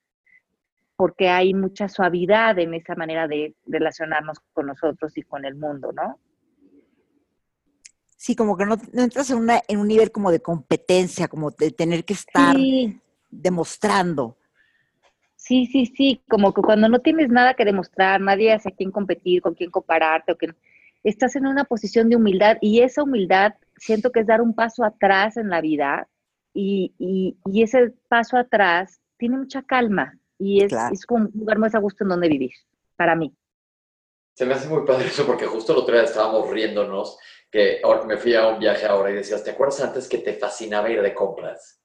porque 0.98 1.28
hay 1.28 1.54
mucha 1.54 1.88
suavidad 1.88 2.58
en 2.58 2.74
esa 2.74 2.96
manera 2.96 3.28
de 3.28 3.54
relacionarnos 3.66 4.40
con 4.52 4.66
nosotros 4.66 5.16
y 5.16 5.22
con 5.22 5.44
el 5.44 5.54
mundo, 5.54 5.92
¿no? 5.92 6.18
Sí, 8.16 8.34
como 8.34 8.56
que 8.56 8.66
no, 8.66 8.74
no 8.92 9.02
entras 9.04 9.30
en, 9.30 9.38
una, 9.38 9.62
en 9.68 9.78
un 9.78 9.86
nivel 9.86 10.10
como 10.10 10.32
de 10.32 10.40
competencia, 10.40 11.28
como 11.28 11.52
de 11.52 11.70
tener 11.70 12.04
que 12.04 12.14
estar 12.14 12.56
sí. 12.56 13.00
demostrando. 13.30 14.38
Sí, 15.36 15.66
sí, 15.66 15.86
sí, 15.86 16.20
como 16.28 16.52
que 16.52 16.62
cuando 16.62 16.88
no 16.88 16.98
tienes 16.98 17.28
nada 17.28 17.54
que 17.54 17.64
demostrar, 17.64 18.20
nadie 18.20 18.52
hace 18.52 18.70
a 18.70 18.74
quién 18.74 18.90
competir, 18.90 19.40
con 19.40 19.54
quién 19.54 19.70
compararte, 19.70 20.32
o 20.32 20.36
que 20.36 20.48
estás 21.04 21.36
en 21.36 21.46
una 21.46 21.62
posición 21.62 22.08
de 22.08 22.16
humildad 22.16 22.58
y 22.60 22.80
esa 22.80 23.04
humildad 23.04 23.54
siento 23.76 24.10
que 24.10 24.18
es 24.18 24.26
dar 24.26 24.40
un 24.40 24.52
paso 24.52 24.82
atrás 24.82 25.36
en 25.36 25.48
la 25.48 25.60
vida 25.60 26.08
y, 26.52 26.92
y, 26.98 27.38
y 27.44 27.62
ese 27.62 27.94
paso 28.08 28.36
atrás 28.36 29.00
tiene 29.16 29.38
mucha 29.38 29.62
calma 29.62 30.17
y 30.38 30.62
es, 30.62 30.68
claro. 30.68 30.94
es 30.94 31.04
como 31.04 31.24
un 31.26 31.32
lugar 31.34 31.58
más 31.58 31.74
a 31.74 31.78
gusto 31.78 32.04
en 32.04 32.10
donde 32.10 32.28
vivir, 32.28 32.52
para 32.96 33.14
mí. 33.14 33.36
Se 34.34 34.46
me 34.46 34.54
hace 34.54 34.68
muy 34.68 34.86
padre 34.86 35.06
eso 35.06 35.26
porque 35.26 35.46
justo 35.46 35.72
el 35.72 35.78
otro 35.78 35.94
día 35.94 36.04
estábamos 36.04 36.48
riéndonos 36.48 37.18
que 37.50 37.80
me 38.06 38.16
fui 38.16 38.34
a 38.34 38.48
un 38.48 38.58
viaje 38.58 38.86
ahora 38.86 39.10
y 39.10 39.14
decías, 39.14 39.42
¿te 39.42 39.50
acuerdas 39.50 39.80
antes 39.80 40.08
que 40.08 40.18
te 40.18 40.34
fascinaba 40.34 40.90
ir 40.90 41.02
de 41.02 41.14
compras? 41.14 41.82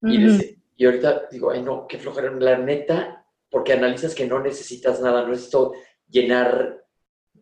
Uh 0.00 0.08
-huh. 0.08 0.14
y, 0.14 0.24
decía, 0.24 0.56
Y 0.76 0.86
ahorita 0.86 1.28
digo, 1.30 1.50
ay 1.50 1.62
no, 1.62 1.86
qué 1.86 1.98
flojera, 1.98 2.30
la 2.30 2.56
neta, 2.56 3.26
porque 3.50 3.72
analizas 3.72 4.14
que 4.14 4.26
no 4.26 4.40
necesitas 4.40 5.00
nada, 5.00 5.22
no 5.22 5.28
necesito 5.28 5.74
llenar 6.08 6.84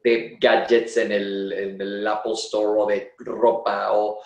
de 0.02 0.36
gadgets 0.40 0.96
en 0.96 1.12
el, 1.12 1.52
en 1.52 1.80
el 1.80 2.06
Apple 2.06 2.32
Store 2.32 2.80
o 2.80 2.86
de 2.86 3.12
ropa 3.18 3.92
o 3.92 4.20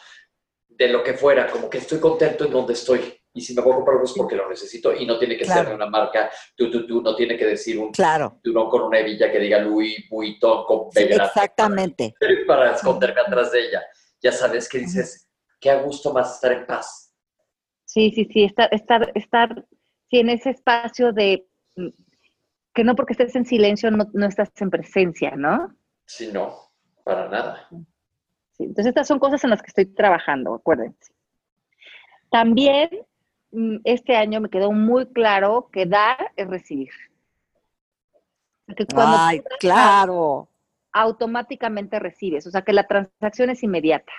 de 0.69 0.89
lo 0.89 1.03
que 1.03 1.15
fuera, 1.15 1.51
como 1.51 1.69
que 1.69 1.79
estoy 1.79 1.99
contento 1.99 2.45
en 2.45 2.53
donde 2.53 2.73
estoy. 2.73 3.22
Y 3.35 3.41
si 3.41 3.55
me 3.55 3.63
voy 3.63 3.73
a 3.73 3.77
comprar 3.77 3.95
algo 3.95 4.05
es 4.05 4.13
porque 4.13 4.37
lo 4.37 4.49
necesito 4.49 4.95
y 4.95 5.07
no 5.07 5.19
tiene 5.19 5.37
que 5.39 5.45
ser 5.45 5.67
de 5.67 5.75
una 5.75 5.87
marca, 5.87 6.31
tú, 6.55 6.71
tú, 6.71 6.87
tú, 6.87 7.01
no 7.01 7.17
tiene 7.17 7.37
que 7.37 7.47
decir 7.47 7.79
un 7.79 7.91
claro. 7.91 8.39
no 8.45 8.69
con 8.69 8.83
una 8.83 8.99
hebilla 8.99 9.33
que 9.33 9.39
diga 9.39 9.59
Louis 9.59 10.07
Vuitton 10.11 10.65
con 10.67 10.93
sí, 10.93 11.05
Exactamente. 11.05 12.15
Para, 12.21 12.35
para, 12.47 12.77
esconderme 12.77 13.23
atrás 13.23 13.53
de 13.53 13.69
ella. 13.69 13.83
Ya 14.21 14.33
sabes 14.33 14.69
que 14.69 14.79
dices, 14.79 15.31
qué 15.59 15.71
a 15.71 15.81
gusto 15.81 16.13
más 16.13 16.35
estar 16.35 16.53
en 16.53 16.67
paz. 16.67 17.15
Sí, 17.87 18.13
sí, 18.15 18.29
sí, 18.31 18.45
estar, 18.45 18.69
estar, 18.73 19.11
estar 19.15 19.67
sí, 20.11 20.19
en 20.19 20.29
ese 20.29 20.51
espacio 20.51 21.13
de 21.13 21.47
mm, 21.77 21.89
que 22.75 22.85
no 22.85 22.95
porque 22.95 23.13
estés 23.13 23.35
en 23.37 23.45
silencio 23.45 23.91
no, 23.91 24.09
no 24.13 24.27
estás 24.27 24.51
en 24.61 24.71
presencia, 24.71 25.37
¿no? 25.37 25.75
Sí, 26.07 26.31
no, 26.33 26.71
para 27.05 27.29
nada. 27.29 27.69
Sí, 28.53 28.65
entonces 28.65 28.87
estas 28.87 29.09
son 29.09 29.19
cosas 29.19 29.43
en 29.45 29.51
las 29.51 29.63
que 29.63 29.69
estoy 29.69 29.87
trabajando, 29.87 30.55
acuérdense. 30.55 31.13
También 32.31 32.89
este 33.85 34.17
año 34.17 34.41
me 34.41 34.49
quedó 34.49 34.73
muy 34.73 35.07
claro 35.07 35.69
que 35.73 35.87
dar 35.87 36.33
es 36.37 36.49
recibir. 36.49 36.91
Que 38.77 38.87
cuando 38.87 39.17
Ay, 39.19 39.43
claro. 39.61 40.49
Automáticamente 40.93 41.99
recibes, 41.99 42.47
o 42.47 42.51
sea 42.51 42.63
que 42.63 42.73
la 42.73 42.87
transacción 42.87 43.51
es 43.51 43.63
inmediata. 43.63 44.13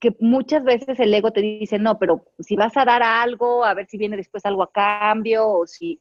Que 0.00 0.16
muchas 0.20 0.64
veces 0.64 0.98
el 0.98 1.14
ego 1.14 1.32
te 1.32 1.40
dice, 1.40 1.78
no, 1.78 1.98
pero 1.98 2.24
si 2.38 2.56
vas 2.56 2.76
a 2.76 2.84
dar 2.84 3.02
algo, 3.02 3.64
a 3.64 3.74
ver 3.74 3.86
si 3.86 3.98
viene 3.98 4.16
después 4.16 4.44
algo 4.46 4.62
a 4.62 4.72
cambio, 4.72 5.48
o 5.48 5.66
si. 5.66 6.00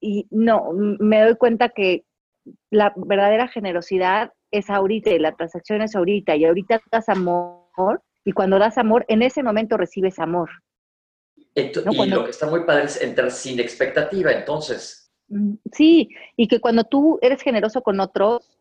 Y 0.00 0.26
no, 0.30 0.70
me 0.72 1.22
doy 1.22 1.36
cuenta 1.36 1.68
que 1.70 2.04
la 2.70 2.92
verdadera 2.96 3.48
generosidad 3.48 4.32
es 4.50 4.68
ahorita 4.68 5.10
y 5.10 5.18
la 5.18 5.32
transacción 5.32 5.82
es 5.82 5.94
ahorita, 5.94 6.36
y 6.36 6.44
ahorita 6.44 6.80
das 6.90 7.08
amor 7.08 8.02
y 8.24 8.32
cuando 8.32 8.58
das 8.58 8.78
amor, 8.78 9.04
en 9.08 9.22
ese 9.22 9.42
momento 9.42 9.76
recibes 9.76 10.18
amor. 10.18 10.50
y 11.54 11.72
lo 12.08 12.24
que 12.24 12.30
está 12.30 12.48
muy 12.48 12.64
padre 12.64 12.84
es 12.84 13.00
entrar 13.00 13.30
sin 13.30 13.60
expectativa, 13.60 14.32
entonces. 14.32 15.10
Mm, 15.28 15.54
sí, 15.72 16.08
y 16.36 16.48
que 16.48 16.60
cuando 16.60 16.84
tú 16.84 17.18
eres 17.22 17.42
generoso 17.42 17.82
con 17.82 18.00
otros, 18.00 18.58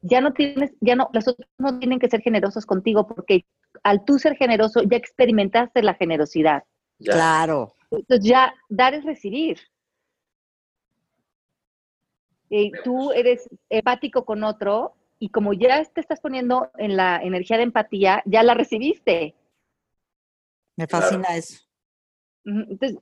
ya 0.00 0.20
no 0.20 0.32
tienes, 0.32 0.72
ya 0.80 0.94
no, 0.94 1.10
los 1.12 1.26
otros 1.28 1.48
no 1.58 1.78
tienen 1.78 1.98
que 1.98 2.08
ser 2.08 2.20
generosos 2.20 2.66
contigo 2.66 3.06
porque 3.06 3.44
al 3.82 4.04
tú 4.04 4.18
ser 4.18 4.36
generoso 4.36 4.82
ya 4.82 4.96
experimentaste 4.96 5.82
la 5.82 5.94
generosidad. 5.94 6.64
Claro. 7.02 7.74
Entonces 7.90 8.28
ya 8.28 8.54
dar 8.68 8.94
es 8.94 9.04
recibir. 9.04 9.58
Y 12.50 12.72
tú 12.82 13.12
eres 13.12 13.48
empático 13.68 14.24
con 14.24 14.42
otro, 14.42 14.94
y 15.18 15.30
como 15.30 15.52
ya 15.52 15.84
te 15.84 16.00
estás 16.00 16.20
poniendo 16.20 16.70
en 16.76 16.96
la 16.96 17.20
energía 17.22 17.56
de 17.56 17.64
empatía, 17.64 18.22
ya 18.24 18.42
la 18.42 18.54
recibiste. 18.54 19.34
Me 20.76 20.86
fascina 20.86 21.36
eso. 21.36 21.64
Entonces, 22.44 22.98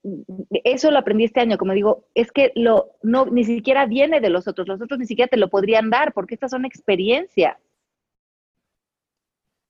eso 0.64 0.90
lo 0.90 0.98
aprendí 0.98 1.24
este 1.24 1.40
año, 1.40 1.59
como 1.59 1.72
digo, 1.72 2.09
es 2.14 2.33
que 2.33 2.52
lo 2.57 2.96
no 3.02 3.26
ni 3.26 3.44
siquiera 3.44 3.87
viene 3.87 4.20
de 4.20 4.31
los 4.31 4.48
otros, 4.48 4.66
los 4.66 4.81
otros 4.81 4.98
ni 4.98 5.07
siquiera 5.07 5.29
te 5.29 5.37
lo 5.37 5.50
podrían 5.50 5.90
dar 5.90 6.12
porque 6.14 6.35
estas 6.35 6.50
son 6.50 6.64
experiencias. 6.64 7.57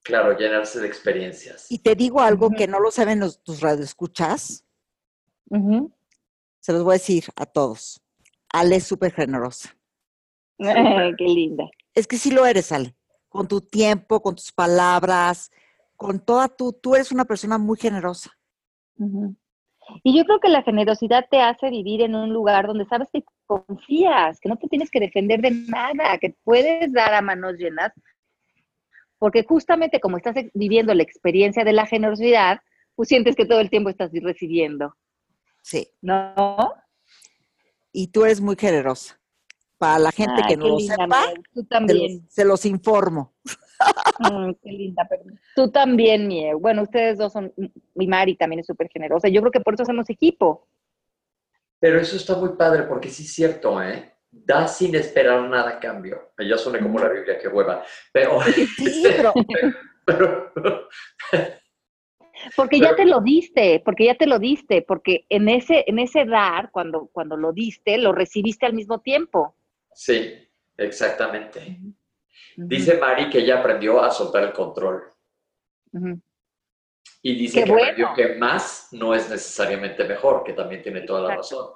Claro, 0.03 0.39
llenarse 0.39 0.81
de 0.81 0.87
experiencias. 0.87 1.71
Y 1.71 1.81
te 1.81 1.97
digo 1.97 2.21
algo 2.21 2.51
que 2.51 2.69
no 2.69 2.79
lo 2.79 2.93
saben 2.93 3.19
los, 3.19 3.43
tus 3.43 3.61
radioescuchas. 3.61 4.65
Se 6.61 6.73
los 6.73 6.85
voy 6.85 6.93
a 6.93 6.99
decir 6.99 7.25
a 7.35 7.45
todos. 7.45 8.01
Ale 8.49 8.77
es 8.77 8.85
súper 8.85 9.13
generosa. 9.13 9.77
qué 10.59 11.25
linda 11.25 11.69
es 11.97 12.07
que 12.07 12.19
sí 12.19 12.31
lo 12.31 12.47
eres, 12.47 12.71
Ale, 12.71 12.95
con 13.29 13.49
tu 13.49 13.61
tiempo, 13.61 14.23
con 14.23 14.37
tus 14.37 14.53
palabras, 14.53 15.51
con 15.97 16.21
toda 16.21 16.47
tu, 16.49 16.73
tú 16.73 16.95
eres 16.95 17.11
una 17.11 17.25
persona 17.25 17.59
muy 17.59 17.79
generosa. 17.79 18.31
Y 20.05 20.17
yo 20.17 20.25
creo 20.25 20.39
que 20.39 20.49
la 20.49 20.63
generosidad 20.63 21.27
te 21.31 21.41
hace 21.41 21.71
vivir 21.71 22.03
en 22.03 22.15
un 22.15 22.33
lugar 22.33 22.67
donde 22.67 22.85
sabes 22.85 23.09
que 23.11 23.25
confías, 23.47 24.39
que 24.41 24.49
no 24.49 24.57
te 24.57 24.69
tienes 24.69 24.91
que 24.91 25.01
defender 25.01 25.41
de 25.41 25.51
nada, 25.51 26.19
que 26.19 26.37
puedes 26.45 26.93
dar 26.93 27.15
a 27.15 27.23
manos 27.23 27.55
llenas, 27.57 27.93
porque 29.19 29.45
justamente 29.45 29.99
como 29.99 30.19
estás 30.19 30.35
viviendo 30.53 30.93
la 30.93 31.03
experiencia 31.03 31.65
de 31.65 31.73
la 31.73 31.87
generosidad, 31.87 32.61
pues 32.95 33.09
sientes 33.09 33.37
que 33.37 33.47
todo 33.47 33.61
el 33.61 33.71
tiempo 33.71 33.89
estás 33.89 34.11
recibiendo. 34.13 34.95
Sí. 35.63 35.89
¿No? 36.03 36.75
Y 37.91 38.09
tú 38.09 38.27
eres 38.27 38.43
muy 38.43 38.57
generosa. 38.57 39.19
Para 39.79 39.99
la 39.99 40.11
gente 40.11 40.43
que 40.49 40.57
no 40.57 40.69
lo 40.69 40.81
sepa, 40.81 41.27
tú 41.53 41.65
también. 41.65 42.27
Se, 42.29 42.45
los, 42.45 42.65
informo. 42.65 43.35
Mm, 44.19 44.53
qué 44.63 44.73
linda, 44.73 45.07
tú 45.55 45.71
también, 45.71 46.27
Mieu. 46.27 46.59
Bueno, 46.59 46.83
ustedes 46.83 47.19
dos 47.19 47.33
son, 47.33 47.53
mi 47.95 48.07
Mari 48.07 48.37
también 48.37 48.61
es 48.61 48.67
súper 48.67 48.89
generosa. 48.89 49.29
Yo 49.29 49.43
creo 49.43 49.53
que 49.53 49.61
por 49.61 49.75
eso 49.75 49.83
hacemos 49.83 50.09
equipo. 50.09 50.67
Pero 51.79 52.01
eso 52.01 52.17
está 52.17 52.37
muy 52.37 52.51
padre, 52.57 52.85
porque 52.85 53.11
sí 53.11 53.25
es 53.25 53.35
cierto, 53.35 53.83
¿eh? 53.83 54.15
Da 54.31 54.67
sin 54.67 54.95
esperar 54.95 55.43
nada 55.49 55.73
a 55.73 55.81
cambio. 55.81 56.33
Ya 56.39 56.57
suena 56.57 56.81
como 56.81 56.99
la 56.99 57.11
Biblia, 57.11 57.39
que 57.39 57.49
hueva. 57.49 57.83
Pero... 58.13 58.41
Sí, 58.43 59.05
pero... 60.07 60.89
porque 62.57 62.81
ya 62.81 62.97
te 62.97 63.05
lo 63.05 63.21
diste, 63.21 63.83
porque 63.85 64.07
ya 64.07 64.15
te 64.15 64.27
lo 64.27 64.39
diste, 64.39 64.83
porque 64.83 65.27
en 65.29 65.49
ese, 65.49 65.85
en 65.87 65.99
ese 65.99 66.25
dar, 66.25 66.71
cuando, 66.71 67.09
cuando 67.13 67.37
lo 67.37 67.53
diste, 67.53 67.99
lo 67.99 68.13
recibiste 68.13 68.65
al 68.65 68.73
mismo 68.73 69.01
tiempo. 69.01 69.55
Sí, 69.97 70.47
exactamente. 70.77 71.81
Dice 72.55 72.99
Mari 72.99 73.31
que 73.31 73.39
ella 73.39 73.61
aprendió 73.61 74.03
a 74.03 74.11
soltar 74.11 74.45
el 74.45 74.53
control. 74.53 75.05
Y 77.23 77.35
dice 77.35 77.65
que 77.65 77.73
aprendió 77.73 78.13
que 78.15 78.35
más 78.35 78.89
no 78.93 79.15
es 79.15 79.31
necesariamente 79.31 80.05
mejor, 80.05 80.45
que 80.45 80.53
también 80.53 80.83
tiene 80.83 81.01
toda 81.01 81.23
la 81.23 81.37
razón. 81.37 81.71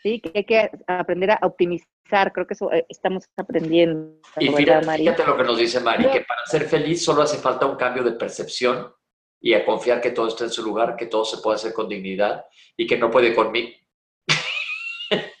Sí, 0.00 0.20
que 0.20 0.30
hay 0.32 0.44
que 0.44 0.70
aprender 0.86 1.32
a 1.32 1.40
optimizar, 1.42 2.32
creo 2.32 2.46
que 2.46 2.54
eso 2.54 2.72
eh, 2.72 2.86
estamos 2.88 3.24
aprendiendo. 3.36 4.20
Y 4.38 4.50
fíjate, 4.50 4.96
fíjate 4.96 5.26
lo 5.26 5.36
que 5.36 5.42
nos 5.42 5.58
dice 5.58 5.80
Mari, 5.80 6.04
que 6.10 6.20
para 6.20 6.46
ser 6.46 6.68
feliz 6.68 7.04
solo 7.04 7.22
hace 7.22 7.38
falta 7.38 7.66
un 7.66 7.76
cambio 7.76 8.04
de 8.04 8.12
percepción 8.12 8.94
y 9.40 9.52
a 9.54 9.64
confiar 9.64 10.00
que 10.00 10.12
todo 10.12 10.28
está 10.28 10.44
en 10.44 10.50
su 10.50 10.62
lugar, 10.62 10.94
que 10.94 11.06
todo 11.06 11.24
se 11.24 11.38
puede 11.38 11.56
hacer 11.56 11.72
con 11.72 11.88
dignidad 11.88 12.44
y 12.76 12.86
que 12.86 12.96
no 12.96 13.10
puede 13.10 13.34
conmigo, 13.34 13.70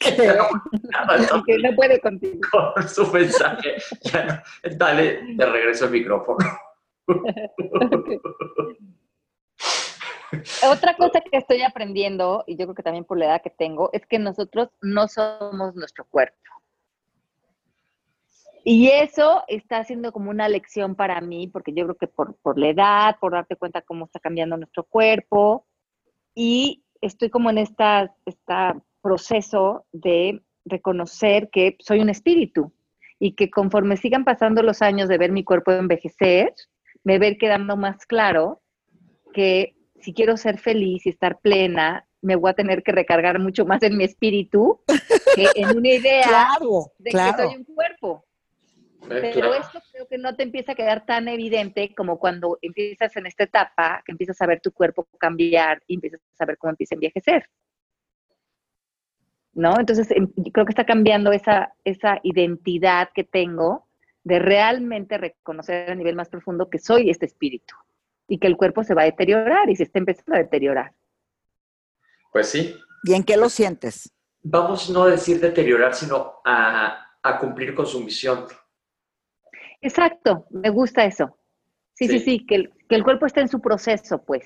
que 1.46 1.58
no 1.58 1.74
puede 1.74 2.00
contigo. 2.00 2.40
Con 2.74 2.88
su 2.88 3.06
mensaje. 3.12 3.76
dale 4.76 5.34
de 5.34 5.46
regreso 5.46 5.86
el 5.86 5.90
micrófono. 5.90 6.38
Otra 10.68 10.96
cosa 10.96 11.20
que 11.20 11.36
estoy 11.38 11.62
aprendiendo, 11.62 12.42
y 12.46 12.56
yo 12.56 12.66
creo 12.66 12.74
que 12.74 12.82
también 12.82 13.04
por 13.04 13.18
la 13.18 13.26
edad 13.26 13.42
que 13.42 13.50
tengo, 13.50 13.90
es 13.92 14.04
que 14.06 14.18
nosotros 14.18 14.68
no 14.82 15.06
somos 15.08 15.74
nuestro 15.74 16.04
cuerpo. 16.06 16.36
Y 18.64 18.88
eso 18.88 19.44
está 19.46 19.78
haciendo 19.78 20.10
como 20.10 20.30
una 20.30 20.48
lección 20.48 20.94
para 20.94 21.20
mí, 21.20 21.48
porque 21.48 21.74
yo 21.74 21.84
creo 21.84 21.96
que 21.96 22.06
por, 22.08 22.34
por 22.36 22.58
la 22.58 22.68
edad, 22.68 23.16
por 23.20 23.32
darte 23.32 23.56
cuenta 23.56 23.82
cómo 23.82 24.06
está 24.06 24.18
cambiando 24.20 24.56
nuestro 24.56 24.84
cuerpo, 24.84 25.66
y 26.34 26.82
estoy 27.00 27.30
como 27.30 27.50
en 27.50 27.58
esta, 27.58 28.14
esta 28.24 28.76
proceso 29.04 29.84
de 29.92 30.40
reconocer 30.64 31.50
que 31.50 31.76
soy 31.78 32.00
un 32.00 32.08
espíritu 32.08 32.72
y 33.18 33.34
que 33.34 33.50
conforme 33.50 33.98
sigan 33.98 34.24
pasando 34.24 34.62
los 34.62 34.80
años 34.80 35.10
de 35.10 35.18
ver 35.18 35.30
mi 35.30 35.44
cuerpo 35.44 35.72
envejecer, 35.72 36.54
me 37.04 37.18
ver 37.18 37.36
quedando 37.36 37.76
más 37.76 38.06
claro 38.06 38.62
que 39.34 39.76
si 40.00 40.14
quiero 40.14 40.38
ser 40.38 40.58
feliz 40.58 41.04
y 41.04 41.10
estar 41.10 41.38
plena, 41.40 42.08
me 42.22 42.34
voy 42.34 42.50
a 42.50 42.54
tener 42.54 42.82
que 42.82 42.92
recargar 42.92 43.38
mucho 43.38 43.66
más 43.66 43.82
en 43.82 43.98
mi 43.98 44.04
espíritu 44.04 44.80
que 45.34 45.48
en 45.54 45.76
una 45.76 45.88
idea 45.88 46.48
de 46.98 47.10
que 47.10 47.32
soy 47.36 47.56
un 47.56 47.64
cuerpo. 47.64 48.24
Eh, 49.10 49.32
Pero 49.34 49.52
esto 49.52 49.82
creo 49.92 50.08
que 50.08 50.16
no 50.16 50.34
te 50.34 50.44
empieza 50.44 50.72
a 50.72 50.74
quedar 50.74 51.04
tan 51.04 51.28
evidente 51.28 51.94
como 51.94 52.18
cuando 52.18 52.58
empiezas 52.62 53.14
en 53.16 53.26
esta 53.26 53.44
etapa, 53.44 54.02
que 54.06 54.12
empiezas 54.12 54.40
a 54.40 54.46
ver 54.46 54.62
tu 54.62 54.72
cuerpo 54.72 55.06
cambiar 55.18 55.82
y 55.86 55.96
empiezas 55.96 56.22
a 56.22 56.36
saber 56.36 56.56
cómo 56.56 56.70
empieza 56.70 56.94
a 56.94 56.96
envejecer. 56.96 57.50
¿No? 59.54 59.78
Entonces, 59.78 60.10
em, 60.10 60.28
creo 60.52 60.66
que 60.66 60.72
está 60.72 60.84
cambiando 60.84 61.32
esa, 61.32 61.74
esa 61.84 62.20
identidad 62.22 63.10
que 63.14 63.24
tengo 63.24 63.86
de 64.24 64.38
realmente 64.38 65.18
reconocer 65.18 65.90
a 65.90 65.94
nivel 65.94 66.16
más 66.16 66.28
profundo 66.28 66.70
que 66.70 66.78
soy 66.78 67.10
este 67.10 67.26
espíritu 67.26 67.74
y 68.26 68.38
que 68.38 68.46
el 68.46 68.56
cuerpo 68.56 68.82
se 68.82 68.94
va 68.94 69.02
a 69.02 69.06
deteriorar 69.06 69.68
y 69.68 69.76
se 69.76 69.84
está 69.84 69.98
empezando 69.98 70.34
a 70.34 70.38
deteriorar. 70.38 70.92
Pues 72.32 72.48
sí. 72.48 72.74
¿Y 73.04 73.14
en 73.14 73.22
qué 73.22 73.36
lo 73.36 73.48
sientes? 73.48 74.10
Vamos 74.42 74.90
no 74.90 75.04
a 75.04 75.10
decir 75.10 75.40
deteriorar, 75.40 75.94
sino 75.94 76.40
a, 76.44 77.00
cumplir 77.40 77.74
con 77.74 77.86
su 77.86 78.00
misión. 78.00 78.44
Exacto, 79.80 80.46
me 80.50 80.70
gusta 80.70 81.04
eso. 81.04 81.38
Sí, 81.94 82.08
sí, 82.08 82.18
sí, 82.18 82.46
que, 82.46 82.54
el, 82.56 82.72
que 82.88 82.96
el 82.96 83.04
cuerpo 83.04 83.26
esté 83.26 83.40
en 83.40 83.48
su 83.48 83.60
proceso, 83.60 84.22
pues. 84.22 84.44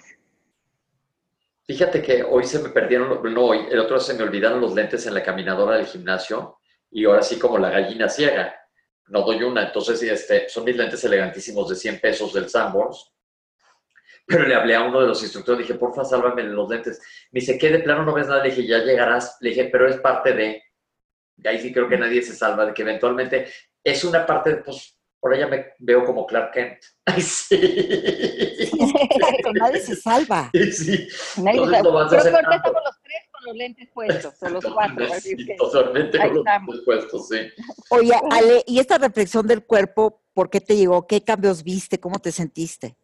Fíjate 1.69 2.01
que 2.01 2.23
hoy 2.23 2.45
se 2.45 2.61
me 2.61 2.71
perdieron, 2.71 3.23
no 3.35 3.45
hoy, 3.45 3.67
el 3.71 3.79
otro 3.79 4.01
se 4.01 4.15
me 4.15 4.23
olvidaron 4.23 4.59
los 4.59 4.75
lentes 4.75 5.07
en 5.07 5.13
la 5.13 5.23
caminadora 5.23 5.77
del 5.77 5.85
gimnasio 5.85 6.61
y 6.91 7.05
ahora 7.05 7.21
sí 7.21 7.39
como 7.39 7.59
la 7.59 7.69
gallina 7.69 8.09
ciega, 8.09 8.59
no 9.09 9.21
doy 9.21 9.43
una. 9.43 9.67
Entonces, 9.67 10.03
este, 10.03 10.49
son 10.49 10.65
mis 10.65 10.75
lentes 10.75 11.05
elegantísimos 11.05 11.69
de 11.69 11.77
100 11.77 12.01
pesos 12.01 12.33
del 12.33 12.49
Sanborns. 12.49 13.13
Pero 14.27 14.47
le 14.47 14.55
hablé 14.55 14.77
a 14.77 14.83
uno 14.83 15.03
de 15.03 15.09
los 15.09 15.23
instructores, 15.23 15.67
dije, 15.67 15.79
porfa, 15.79 16.07
sálvame 16.07 16.43
los 16.45 16.71
lentes. 16.71 17.03
Me 17.33 17.41
dice, 17.41 17.59
¿qué 17.59 17.71
de 17.71 17.81
plano 17.81 18.03
no 18.03 18.15
ves 18.15 18.29
nada? 18.29 18.43
Le 18.43 18.49
dije, 18.51 18.67
ya 18.67 18.79
llegarás. 18.79 19.37
Le 19.41 19.51
dije, 19.51 19.69
pero 19.71 19.87
es 19.89 19.99
parte 19.99 20.33
de. 20.33 20.63
Y 21.37 21.49
ahí 21.49 21.61
sí 21.61 21.71
creo 21.71 21.87
que 21.87 21.99
nadie 21.99 22.23
se 22.23 22.35
salva, 22.35 22.65
de 22.65 22.73
que 22.73 22.83
eventualmente 22.83 23.47
es 23.85 24.05
una 24.05 24.25
parte 24.25 24.51
de, 24.51 24.57
pues, 24.57 24.98
por 25.21 25.35
ella 25.35 25.47
me 25.49 25.67
veo 25.79 26.05
como 26.05 26.27
Clark 26.27 26.53
Kent. 26.53 26.79
Ay, 27.07 27.21
sí. 27.23 27.59
Pero 27.59 29.53
nadie 29.55 29.81
se 29.81 29.97
salva. 29.97 30.51
Sí. 30.53 31.09
Nadie 31.43 31.61
Entonces, 31.63 32.23
que 32.23 32.29
ahorita 32.29 32.41
tanto. 32.43 32.57
estamos 32.57 32.83
los 32.85 33.03
tres 33.03 33.23
con 33.33 33.45
los 33.47 33.57
lentes 33.57 33.89
puestos, 33.93 34.35
o 34.43 34.49
los 34.49 34.65
cuatro. 34.75 35.07
Sí, 35.21 35.37
que- 35.37 35.55
totalmente 35.57 36.21
ahí 36.21 36.29
con 36.29 36.37
los 36.39 36.47
estamos. 36.47 36.75
lentes 36.77 36.85
puestos, 36.85 37.29
sí. 37.29 37.37
Oye, 37.91 38.15
Ale, 38.31 38.63
¿y 38.67 38.79
esta 38.79 38.99
reflexión 38.99 39.47
del 39.47 39.65
cuerpo, 39.65 40.23
por 40.35 40.51
qué 40.51 40.61
te 40.61 40.77
llegó? 40.77 41.07
¿Qué 41.07 41.23
cambios 41.25 41.63
viste? 41.65 41.99
¿Cómo 41.99 42.19
te 42.21 42.31
sentiste? 42.33 42.97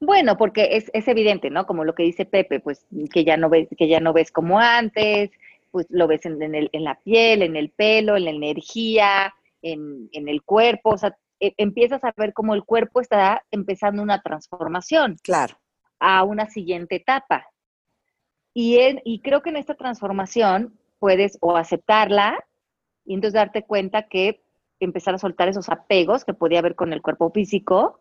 Bueno, 0.00 0.36
porque 0.36 0.76
es, 0.76 0.90
es 0.94 1.08
evidente, 1.08 1.50
¿no? 1.50 1.66
Como 1.66 1.84
lo 1.84 1.94
que 1.94 2.04
dice 2.04 2.24
Pepe, 2.24 2.60
pues 2.60 2.86
que 3.12 3.24
ya 3.24 3.36
no 3.36 3.48
ves, 3.50 3.66
que 3.76 3.88
ya 3.88 3.98
no 3.98 4.12
ves 4.12 4.30
como 4.30 4.60
antes, 4.60 5.30
pues 5.72 5.86
lo 5.90 6.06
ves 6.06 6.24
en, 6.24 6.40
en 6.40 6.54
el- 6.54 6.70
en 6.72 6.84
la 6.84 7.00
piel, 7.00 7.42
en 7.42 7.56
el 7.56 7.70
pelo, 7.70 8.16
en 8.16 8.24
la 8.24 8.30
energía, 8.30 9.34
en, 9.62 10.08
en 10.12 10.28
el 10.28 10.42
cuerpo, 10.42 10.90
o 10.90 10.98
sea, 10.98 11.16
e- 11.40 11.54
empiezas 11.56 12.02
a 12.04 12.12
ver 12.16 12.32
cómo 12.32 12.54
el 12.54 12.64
cuerpo 12.64 13.00
está 13.00 13.42
empezando 13.50 14.02
una 14.02 14.20
transformación 14.22 15.16
Claro. 15.22 15.56
a 16.00 16.22
una 16.24 16.46
siguiente 16.50 16.96
etapa. 16.96 17.46
Y, 18.54 18.78
en- 18.78 19.00
y 19.04 19.20
creo 19.20 19.42
que 19.42 19.50
en 19.50 19.56
esta 19.56 19.74
transformación 19.74 20.78
puedes 20.98 21.38
o 21.40 21.56
aceptarla 21.56 22.38
y 23.04 23.14
entonces 23.14 23.34
darte 23.34 23.64
cuenta 23.64 24.02
que 24.08 24.42
empezar 24.80 25.14
a 25.14 25.18
soltar 25.18 25.48
esos 25.48 25.68
apegos 25.68 26.24
que 26.24 26.34
podía 26.34 26.58
haber 26.60 26.74
con 26.74 26.92
el 26.92 27.02
cuerpo 27.02 27.30
físico 27.30 28.00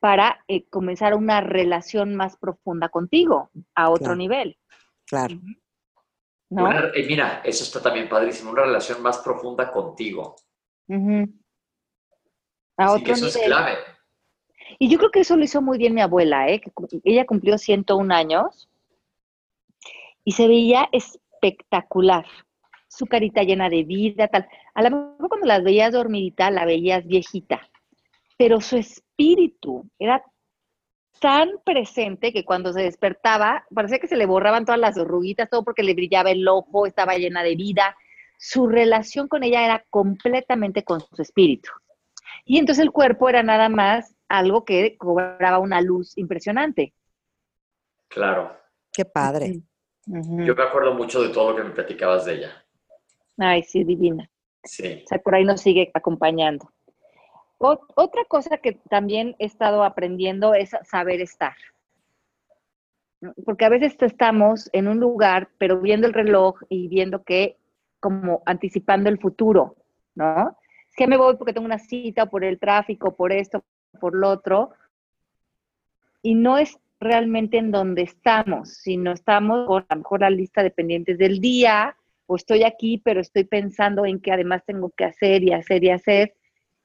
para 0.00 0.44
eh, 0.48 0.64
comenzar 0.68 1.14
una 1.14 1.40
relación 1.40 2.14
más 2.14 2.36
profunda 2.36 2.88
contigo, 2.88 3.50
a 3.74 3.88
otro 3.88 4.04
Claro. 4.04 4.16
nivel. 4.16 4.58
Claro. 5.06 5.36
¿No? 6.50 6.64
Una- 6.66 6.88
eh, 6.94 7.06
mira, 7.08 7.40
eso 7.44 7.64
está 7.64 7.80
también 7.82 8.08
padrísimo, 8.08 8.50
una 8.50 8.62
relación 8.62 9.02
más 9.02 9.18
profunda 9.18 9.70
contigo. 9.70 10.36
Ujú. 10.88 11.28
A 12.76 12.88
Sí, 12.88 12.94
otro 12.94 13.04
que 13.04 13.12
eso 13.12 13.26
es 13.26 13.34
nivel. 13.36 13.50
clave. 13.50 13.78
Y 14.78 14.88
yo 14.88 14.98
creo 14.98 15.10
que 15.10 15.20
eso 15.20 15.36
lo 15.36 15.44
hizo 15.44 15.62
muy 15.62 15.78
bien 15.78 15.94
mi 15.94 16.00
abuela, 16.00 16.48
¿eh? 16.48 16.60
que 16.60 16.72
ella 17.04 17.26
cumplió 17.26 17.58
101 17.58 18.10
años 18.10 18.68
y 20.24 20.32
se 20.32 20.48
veía 20.48 20.88
espectacular. 20.92 22.24
Su 22.88 23.06
carita 23.06 23.42
llena 23.42 23.68
de 23.68 23.82
vida, 23.84 24.28
tal. 24.28 24.48
A 24.74 24.82
lo 24.82 24.90
mejor 24.90 25.28
cuando 25.28 25.46
las 25.46 25.62
veías 25.64 25.92
dormidita, 25.92 26.50
la 26.50 26.64
veías 26.64 27.04
viejita, 27.06 27.68
pero 28.38 28.60
su 28.60 28.76
espíritu 28.76 29.88
era 29.98 30.22
tan 31.20 31.50
presente 31.64 32.32
que 32.32 32.44
cuando 32.44 32.72
se 32.72 32.82
despertaba, 32.82 33.64
parecía 33.74 33.98
que 33.98 34.06
se 34.06 34.16
le 34.16 34.26
borraban 34.26 34.64
todas 34.64 34.80
las 34.80 34.96
arruguitas, 34.98 35.48
todo 35.50 35.64
porque 35.64 35.82
le 35.82 35.94
brillaba 35.94 36.30
el 36.30 36.46
ojo, 36.46 36.86
estaba 36.86 37.16
llena 37.16 37.42
de 37.42 37.56
vida. 37.56 37.96
Su 38.38 38.68
relación 38.68 39.28
con 39.28 39.42
ella 39.44 39.64
era 39.64 39.84
completamente 39.90 40.84
con 40.84 41.00
su 41.00 41.22
espíritu. 41.22 41.70
Y 42.44 42.58
entonces 42.58 42.82
el 42.84 42.90
cuerpo 42.90 43.28
era 43.28 43.42
nada 43.42 43.68
más 43.68 44.14
algo 44.28 44.64
que 44.64 44.96
cobraba 44.98 45.58
una 45.58 45.80
luz 45.80 46.16
impresionante. 46.18 46.92
Claro. 48.08 48.56
Qué 48.92 49.04
padre. 49.04 49.60
Yo 50.06 50.54
me 50.54 50.62
acuerdo 50.62 50.94
mucho 50.94 51.22
de 51.22 51.30
todo 51.30 51.50
lo 51.50 51.56
que 51.56 51.64
me 51.64 51.70
platicabas 51.70 52.24
de 52.26 52.34
ella. 52.34 52.64
Ay, 53.38 53.62
sí, 53.62 53.84
divina. 53.84 54.30
Sí. 54.62 55.02
O 55.04 55.08
sea, 55.08 55.18
por 55.18 55.34
ahí 55.34 55.44
nos 55.44 55.60
sigue 55.62 55.90
acompañando. 55.94 56.70
Ot- 57.58 57.86
otra 57.96 58.24
cosa 58.26 58.58
que 58.58 58.72
también 58.90 59.34
he 59.38 59.46
estado 59.46 59.82
aprendiendo 59.82 60.54
es 60.54 60.70
saber 60.84 61.20
estar. 61.20 61.56
Porque 63.46 63.64
a 63.64 63.70
veces 63.70 63.96
estamos 64.00 64.68
en 64.72 64.86
un 64.88 65.00
lugar, 65.00 65.48
pero 65.58 65.80
viendo 65.80 66.06
el 66.06 66.12
reloj 66.12 66.60
y 66.68 66.88
viendo 66.88 67.22
que, 67.24 67.56
como 68.04 68.42
anticipando 68.44 69.08
el 69.08 69.18
futuro, 69.18 69.76
¿no? 70.14 70.58
Es 70.90 70.94
que 70.94 71.06
me 71.06 71.16
voy 71.16 71.38
porque 71.38 71.54
tengo 71.54 71.64
una 71.64 71.78
cita, 71.78 72.26
por 72.26 72.44
el 72.44 72.58
tráfico, 72.58 73.16
por 73.16 73.32
esto, 73.32 73.64
por 73.98 74.14
lo 74.14 74.28
otro. 74.28 74.72
Y 76.20 76.34
no 76.34 76.58
es 76.58 76.78
realmente 77.00 77.56
en 77.56 77.70
donde 77.70 78.02
estamos, 78.02 78.74
sino 78.74 79.12
estamos 79.12 79.66
con 79.66 79.86
a 79.88 79.94
lo 79.94 80.02
mejor 80.02 80.20
la 80.20 80.28
lista 80.28 80.62
de 80.62 80.70
pendientes 80.70 81.16
del 81.16 81.40
día, 81.40 81.96
o 82.26 82.36
estoy 82.36 82.64
aquí, 82.64 82.98
pero 83.02 83.22
estoy 83.22 83.44
pensando 83.44 84.04
en 84.04 84.20
que 84.20 84.32
además 84.32 84.62
tengo 84.66 84.90
que 84.90 85.06
hacer 85.06 85.42
y 85.42 85.54
hacer 85.54 85.82
y 85.82 85.88
hacer. 85.88 86.34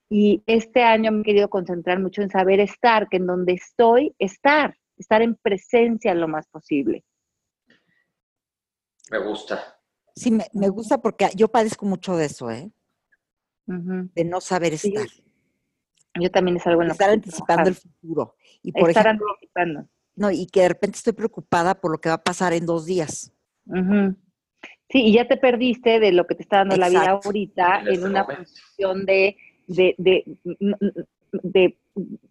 Y 0.09 0.41
este 0.45 0.83
año 0.83 1.11
me 1.11 1.19
he 1.19 1.23
querido 1.23 1.49
concentrar 1.49 1.99
mucho 1.99 2.21
en 2.21 2.29
saber 2.29 2.61
estar, 2.61 3.09
que 3.09 3.17
en 3.17 3.27
donde 3.27 3.51
estoy, 3.53 4.15
estar, 4.19 4.73
estar 4.97 5.21
en 5.21 5.35
presencia 5.35 6.13
lo 6.13 6.29
más 6.29 6.47
posible. 6.47 7.03
Me 9.11 9.17
gusta. 9.17 9.78
Sí, 10.19 10.31
me, 10.31 10.45
me 10.53 10.67
gusta 10.67 11.01
porque 11.01 11.29
yo 11.33 11.47
padezco 11.47 11.85
mucho 11.85 12.17
de 12.17 12.25
eso, 12.25 12.51
¿eh? 12.51 12.69
De 13.65 14.25
no 14.25 14.41
saber 14.41 14.77
Sí, 14.77 14.89
estar. 14.89 15.07
Yo 16.19 16.29
también 16.29 16.57
es 16.57 16.67
algo 16.67 16.81
en 16.81 16.89
lo 16.89 16.93
estar 16.93 17.07
que 17.09 17.13
anticipando 17.15 17.69
el 17.69 17.75
futuro. 17.75 18.35
Y 18.61 18.73
por 18.73 18.89
Estar 18.89 19.05
ejemplo, 19.07 19.27
anticipando. 19.29 19.87
no, 20.17 20.29
y 20.29 20.47
que 20.47 20.61
de 20.63 20.67
repente 20.69 20.97
estoy 20.97 21.13
preocupada 21.13 21.73
por 21.75 21.91
lo 21.91 21.99
que 22.01 22.09
va 22.09 22.15
a 22.15 22.23
pasar 22.23 22.51
en 22.51 22.65
dos 22.65 22.85
días. 22.85 23.31
Sí, 24.89 25.03
y 25.05 25.13
ya 25.13 25.25
te 25.25 25.37
perdiste 25.37 26.01
de 26.01 26.11
lo 26.11 26.27
que 26.27 26.35
te 26.35 26.41
está 26.43 26.57
dando 26.57 26.75
la 26.75 26.89
vida 26.89 27.11
ahorita 27.11 27.81
En 27.85 27.93
en, 27.93 28.03
una 28.03 28.25
función 28.25 29.05
de, 29.05 29.37
de, 29.67 29.95
de, 29.97 30.37
de- 31.31 31.77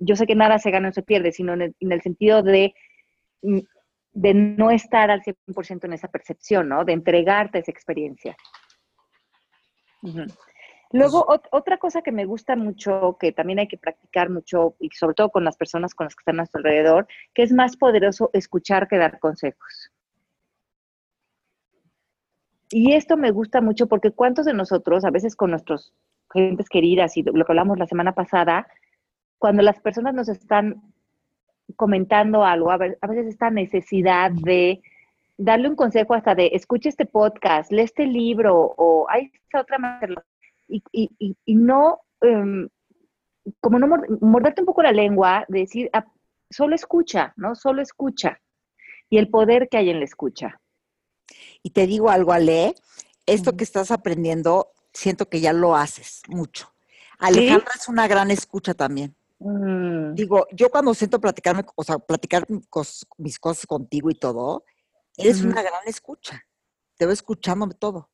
yo 0.01 0.14
sé 0.16 0.27
que 0.27 0.35
nada 0.35 0.59
se 0.59 0.70
gana 0.70 0.90
o 0.90 0.92
se 0.92 1.03
pierde, 1.03 1.33
sino 1.33 1.55
en 1.55 1.62
el, 1.62 1.77
en 1.81 1.92
el 1.92 2.03
sentido 2.03 2.42
de, 2.42 2.74
de 4.20 4.35
no 4.35 4.70
estar 4.72 5.11
al 5.12 5.22
100% 5.22 5.85
en 5.87 5.92
esa 5.92 6.09
percepción, 6.09 6.68
¿no? 6.68 6.85
De 6.85 6.92
entregarte 6.92 7.61
esa 7.61 7.70
experiencia. 7.70 8.37
Luego, 10.90 11.24
ot- 11.26 11.48
otra 11.52 11.78
cosa 11.78 12.02
que 12.02 12.11
me 12.11 12.24
gusta 12.24 12.57
mucho, 12.57 13.16
que 13.20 13.31
también 13.31 13.61
hay 13.61 13.68
que 13.68 13.78
practicar 13.78 14.28
mucho, 14.31 14.74
y 14.81 14.90
sobre 14.90 15.14
todo 15.14 15.31
con 15.31 15.44
las 15.44 15.57
personas 15.57 15.94
con 15.94 16.07
las 16.07 16.16
que 16.16 16.22
están 16.22 16.37
a 16.37 16.38
nuestro 16.38 16.59
alrededor, 16.59 17.07
que 17.33 17.42
es 17.42 17.52
más 17.52 17.76
poderoso 17.76 18.31
escuchar 18.33 18.88
que 18.88 18.96
dar 18.98 19.20
consejos. 19.20 19.92
Y 22.70 22.94
esto 22.94 23.16
me 23.16 23.31
gusta 23.31 23.61
mucho 23.61 23.87
porque 23.87 24.11
cuántos 24.11 24.46
de 24.46 24.52
nosotros, 24.52 25.04
a 25.04 25.11
veces 25.11 25.37
con 25.37 25.50
nuestros 25.50 25.94
gentes 26.33 26.68
queridas 26.68 27.16
y 27.16 27.22
lo 27.22 27.44
que 27.44 27.52
hablamos 27.52 27.78
la 27.78 27.87
semana 27.87 28.12
pasada, 28.14 28.66
cuando 29.38 29.62
las 29.62 29.78
personas 29.81 30.12
nos 30.14 30.28
están 30.28 30.88
comentando 31.76 32.44
algo, 32.44 32.70
a, 32.70 32.76
ver- 32.76 32.98
a 33.00 33.07
veces 33.07 33.26
esta 33.26 33.50
necesidad 33.50 34.31
de 34.31 34.81
darle 35.37 35.68
un 35.68 35.76
consejo 35.76 36.14
hasta 36.14 36.35
de 36.35 36.50
escucha 36.54 36.88
este 36.88 37.07
podcast, 37.07 37.70
lee 37.70 37.83
este 37.83 38.07
libro 38.07 38.74
o 38.76 39.07
hay 39.09 39.31
esta 39.44 39.61
otra 39.61 39.78
manera 39.78 40.24
y, 40.66 40.83
y, 40.92 41.11
y, 41.18 41.37
y 41.44 41.54
no, 41.54 42.00
em, 42.20 42.68
como 43.61 43.78
no 43.78 43.87
mor- 43.87 44.20
morderte 44.20 44.62
un 44.62 44.66
poco 44.66 44.83
la 44.83 44.92
lengua, 44.92 45.44
de 45.48 45.61
decir, 45.61 45.88
ah, 45.92 46.04
solo 46.50 46.74
escucha, 46.74 47.33
¿no? 47.37 47.54
Solo 47.54 47.83
escucha. 47.83 48.40
Y 49.11 49.18
el 49.18 49.28
poder 49.31 49.68
que 49.70 49.78
hay 49.78 49.90
en 49.90 50.00
la 50.00 50.04
escucha. 50.04 50.61
Y 51.62 51.70
te 51.70 51.87
digo 51.87 52.11
algo, 52.11 52.33
Ale, 52.33 52.74
esto 53.26 53.57
que 53.57 53.64
estás 53.64 53.90
aprendiendo, 53.90 54.72
siento 54.92 55.28
que 55.28 55.40
ya 55.40 55.52
lo 55.52 55.76
haces 55.76 56.22
mucho. 56.28 56.72
Alejandra 57.18 57.72
es 57.76 57.88
una 57.88 58.07
gran 58.09 58.31
escucha 58.31 58.74
también. 58.74 59.14
Mm, 59.40 60.14
Digo, 60.14 60.46
yo 60.53 60.68
cuando 60.70 60.94
siento 60.94 61.20
platicarme, 61.20 61.62
o 61.77 61.85
sea, 61.85 61.98
platicar 61.98 62.46
cos- 62.70 63.07
mis 63.18 63.38
cosas 63.38 63.66
contigo 63.66 64.11
y 64.11 64.14
todo, 64.14 64.64
eres 65.16 65.42
una 65.42 65.62
gran 65.62 65.87
escucha. 65.87 66.42
Te 66.96 67.05
veo 67.07 67.12
escuchándome 67.12 67.74
todo. 67.74 68.11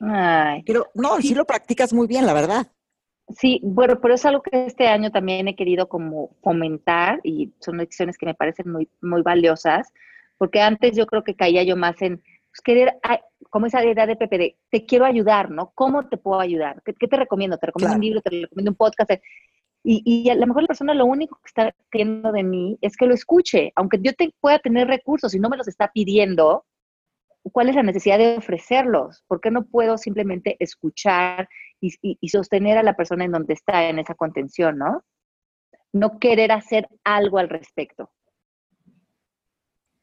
Ay, 0.00 0.62
Pero 0.66 0.90
no, 0.94 1.16
sí. 1.16 1.28
Sí. 1.28 1.34
lo 1.34 1.44
practicas 1.44 1.92
muy 1.92 2.06
bien, 2.06 2.26
la 2.26 2.32
verdad. 2.32 2.66
Sí, 3.36 3.60
bueno, 3.62 4.00
pero 4.00 4.14
es 4.14 4.24
algo 4.26 4.42
que 4.42 4.66
este 4.66 4.88
año 4.88 5.10
también 5.10 5.46
he 5.48 5.54
querido 5.56 5.88
como 5.88 6.36
fomentar 6.42 7.20
y 7.22 7.54
son 7.60 7.76
lecciones 7.78 8.18
que 8.18 8.26
me 8.26 8.34
parecen 8.34 8.70
muy, 8.70 8.90
muy 9.00 9.22
valiosas, 9.22 9.92
porque 10.38 10.60
antes 10.60 10.96
yo 10.96 11.06
creo 11.06 11.22
que 11.22 11.36
caía 11.36 11.62
yo 11.62 11.76
más 11.76 12.00
en 12.02 12.16
pues, 12.18 12.60
querer, 12.64 12.98
como 13.48 13.66
esa 13.66 13.84
idea 13.84 14.06
de 14.06 14.16
Pepe, 14.16 14.38
de 14.38 14.58
te 14.70 14.84
quiero 14.84 15.04
ayudar, 15.04 15.50
¿no? 15.50 15.70
¿Cómo 15.74 16.08
te 16.08 16.16
puedo 16.16 16.40
ayudar? 16.40 16.82
¿Qué, 16.84 16.94
qué 16.94 17.06
te 17.06 17.16
recomiendo? 17.16 17.56
¿Te 17.58 17.66
recomiendo 17.66 17.94
un 17.96 18.02
libro? 18.02 18.20
¿Te 18.22 18.30
recomiendo 18.30 18.70
un 18.72 18.76
podcast? 18.76 19.10
Y, 19.84 20.02
y 20.04 20.30
a 20.30 20.34
lo 20.36 20.46
mejor 20.46 20.62
la 20.62 20.68
persona 20.68 20.94
lo 20.94 21.06
único 21.06 21.36
que 21.36 21.48
está 21.48 21.74
queriendo 21.90 22.30
de 22.32 22.44
mí 22.44 22.78
es 22.80 22.96
que 22.96 23.06
lo 23.06 23.14
escuche, 23.14 23.72
aunque 23.74 23.98
yo 24.00 24.12
te, 24.14 24.32
pueda 24.40 24.58
tener 24.60 24.86
recursos 24.88 25.34
y 25.34 25.40
no 25.40 25.48
me 25.48 25.56
los 25.56 25.66
está 25.68 25.90
pidiendo, 25.92 26.64
¿cuál 27.52 27.68
es 27.68 27.74
la 27.74 27.82
necesidad 27.82 28.18
de 28.18 28.36
ofrecerlos? 28.38 29.24
¿Por 29.26 29.40
qué 29.40 29.50
no 29.50 29.64
puedo 29.64 29.98
simplemente 29.98 30.56
escuchar 30.60 31.48
y, 31.80 31.92
y- 32.00 32.18
y 32.20 32.28
sostener 32.28 32.78
a 32.78 32.84
la 32.84 32.94
persona 32.96 33.24
en 33.24 33.32
donde 33.32 33.54
está 33.54 33.88
en 33.88 33.98
esa 33.98 34.14
contención, 34.14 34.78
¿no? 34.78 35.02
No 35.92 36.18
querer 36.20 36.52
hacer 36.52 36.88
algo 37.04 37.38
al 37.38 37.48
respecto. 37.48 38.10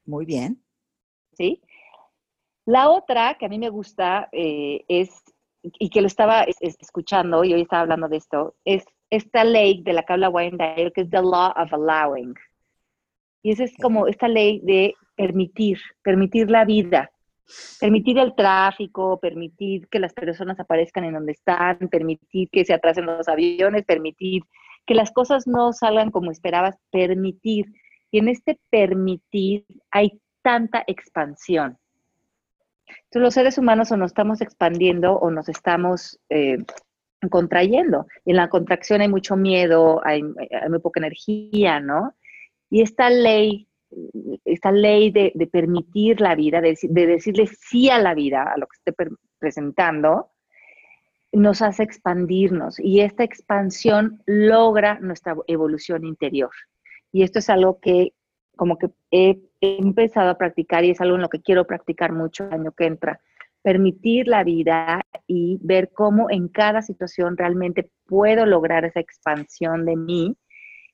Muy 0.05 0.25
bien. 0.25 0.61
¿sí? 1.33 1.61
La 2.65 2.89
otra 2.89 3.35
que 3.39 3.45
a 3.45 3.49
mí 3.49 3.57
me 3.57 3.69
gusta 3.69 4.27
eh, 4.31 4.83
es, 4.87 5.23
y 5.63 5.89
que 5.89 6.01
lo 6.01 6.07
estaba 6.07 6.45
escuchando 6.59 7.43
y 7.43 7.53
hoy 7.53 7.61
estaba 7.61 7.83
hablando 7.83 8.07
de 8.09 8.17
esto, 8.17 8.55
es 8.65 8.83
esta 9.09 9.43
ley 9.43 9.81
de 9.83 9.93
la 9.93 10.03
que 10.03 10.13
habla 10.13 10.29
Wayne 10.29 10.91
que 10.93 11.01
es 11.01 11.09
the 11.09 11.21
law 11.21 11.51
of 11.55 11.73
allowing. 11.73 12.33
Y 13.41 13.51
esa 13.51 13.63
es 13.63 13.75
como 13.77 14.07
esta 14.07 14.27
ley 14.27 14.59
de 14.63 14.93
permitir, 15.15 15.79
permitir 16.03 16.49
la 16.51 16.65
vida, 16.65 17.09
permitir 17.79 18.17
el 18.17 18.35
tráfico, 18.35 19.19
permitir 19.19 19.87
que 19.87 19.99
las 19.99 20.13
personas 20.13 20.59
aparezcan 20.59 21.05
en 21.05 21.13
donde 21.13 21.31
están, 21.31 21.77
permitir 21.89 22.49
que 22.49 22.65
se 22.65 22.73
atrasen 22.73 23.05
los 23.05 23.27
aviones, 23.27 23.85
permitir 23.85 24.43
que 24.85 24.93
las 24.93 25.11
cosas 25.11 25.47
no 25.47 25.73
salgan 25.73 26.11
como 26.11 26.31
esperabas, 26.31 26.77
permitir. 26.91 27.65
Y 28.11 28.19
en 28.19 28.27
este 28.27 28.59
permitir 28.69 29.65
hay 29.91 30.19
tanta 30.41 30.83
expansión. 30.87 31.77
Entonces 32.87 33.21
los 33.21 33.33
seres 33.33 33.57
humanos 33.57 33.91
o 33.91 33.97
nos 33.97 34.11
estamos 34.11 34.41
expandiendo 34.41 35.13
o 35.13 35.31
nos 35.31 35.47
estamos 35.47 36.19
eh, 36.29 36.57
contrayendo. 37.27 38.07
Y 38.25 38.31
en 38.31 38.37
la 38.37 38.49
contracción 38.49 39.01
hay 39.01 39.09
mucho 39.09 39.35
miedo, 39.35 40.01
hay, 40.05 40.23
muy 40.23 40.79
poca 40.81 40.99
energía, 40.99 41.79
¿no? 41.79 42.15
Y 42.69 42.81
esta 42.81 43.09
ley, 43.09 43.67
esta 44.45 44.71
ley 44.71 45.11
de, 45.11 45.49
permitir 45.51 46.21
la 46.21 46.35
vida, 46.35 46.61
de, 46.61 46.77
decirle 46.89 47.47
sí 47.47 47.89
a 47.89 47.99
la 47.99 48.13
vida, 48.13 48.43
a 48.43 48.57
lo 48.57 48.67
que 48.67 48.77
esté 48.77 48.93
presentando, 49.39 50.31
nos 51.31 51.61
hace 51.61 51.83
expandirnos 51.83 52.79
y 52.79 53.01
esta 53.01 53.23
expansión 53.23 54.21
logra 54.25 54.99
nuestra 54.99 55.35
evolución 55.47 56.05
interior. 56.05 56.51
Y 57.11 57.23
esto 57.23 57.39
es 57.39 57.49
algo 57.49 57.79
que 57.79 58.13
como 58.55 58.77
que 58.77 58.89
he, 59.11 59.39
empezado 59.61 60.29
a 60.29 60.37
practicar 60.37 60.85
y 60.85 60.91
es 60.91 61.01
algo 61.01 61.15
en 61.15 61.21
lo 61.21 61.29
que 61.29 61.41
quiero 61.41 61.67
practicar 61.67 62.13
mucho 62.13 62.45
el 62.45 62.53
año 62.53 62.71
que 62.71 62.85
entra. 62.85 63.19
Permitir 63.69 64.27
la 64.27 64.43
vida 64.43 65.01
y 65.27 65.59
ver 65.61 65.91
cómo 65.93 66.31
en 66.31 66.47
cada 66.47 66.81
situación 66.81 67.37
realmente 67.37 67.91
puedo 68.07 68.47
lograr 68.47 68.83
esa 68.85 68.99
expansión 68.99 69.85
de 69.85 69.95
mí 69.95 70.35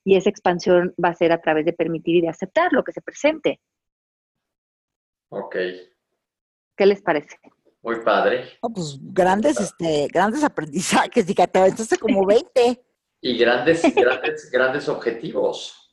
y 0.04 0.18
esa 0.18 0.30
expansión 0.30 0.94
va 1.02 1.10
a 1.10 1.16
ser 1.16 1.32
a 1.32 1.42
través 1.42 1.64
de 1.64 1.72
permitir 1.72 2.18
y 2.18 2.22
de 2.22 2.30
aceptar 2.30 2.74
lo 2.74 2.84
que 2.84 2.92
se 2.92 3.02
presente. 3.02 3.62
Ok. 5.30 5.56
¿Qué 6.76 6.86
les 6.86 7.02
parece? 7.02 7.38
Muy 7.82 8.02
padre. 8.04 8.58
pues 8.62 9.00
grandes, 9.02 9.58
este, 9.62 10.08
grandes 10.12 10.44
aprendizajes, 10.44 11.30
y 11.30 11.34
que 11.34 11.48
te 11.48 11.60
aventaste 11.60 11.98
como 11.98 12.26
20. 12.26 12.84
y 13.22 13.38
grandes, 13.38 13.96
grandes, 13.96 14.52
grandes 14.52 14.90
objetivos. 14.90 15.86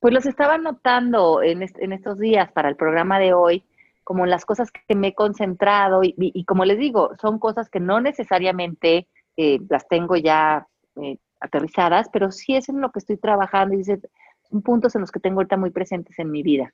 Pues 0.00 0.14
los 0.14 0.26
estaba 0.26 0.58
notando 0.58 1.42
en, 1.42 1.62
estos 1.62 2.18
días 2.18 2.52
para 2.52 2.68
el 2.68 2.76
programa 2.76 3.18
de 3.18 3.34
hoy, 3.34 3.64
como 4.08 4.24
las 4.24 4.46
cosas 4.46 4.70
que 4.72 4.94
me 4.94 5.08
he 5.08 5.14
concentrado 5.14 6.00
y, 6.02 6.42
como 6.46 6.64
les 6.64 6.78
digo, 6.78 7.10
son 7.20 7.38
cosas 7.38 7.68
que 7.68 7.78
no 7.78 8.00
necesariamente 8.00 9.06
eh, 9.36 9.58
las 9.68 9.86
tengo 9.86 10.16
ya 10.16 10.66
eh, 10.96 11.18
aterrizadas, 11.40 12.08
pero 12.10 12.30
sí 12.30 12.56
es 12.56 12.70
en 12.70 12.80
lo 12.80 12.90
que 12.90 13.00
estoy 13.00 13.18
trabajando 13.18 13.74
y 13.74 13.84
son 13.84 14.62
puntos 14.62 14.94
en 14.94 15.02
los 15.02 15.12
que 15.12 15.20
tengo 15.20 15.40
ahorita 15.40 15.58
muy 15.58 15.68
presentes 15.68 16.18
en 16.18 16.30
mi 16.30 16.42
vida. 16.42 16.72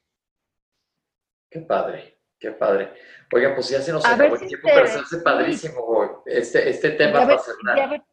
Qué 1.51 1.59
padre. 1.63 2.19
Qué 2.39 2.53
padre. 2.53 2.93
Oiga, 3.33 3.53
pues 3.53 3.69
ya 3.69 3.81
se 3.81 3.91
nos 3.91 4.07
acabó 4.07 4.37
el 4.37 4.47
tiempo, 4.47 4.69
pero 4.73 4.87
se 4.87 4.99
hace 5.01 5.19
padrísimo 5.19 6.23
este, 6.27 6.71
este 6.71 6.91
tema 6.93 7.27
cerrar. 7.37 8.05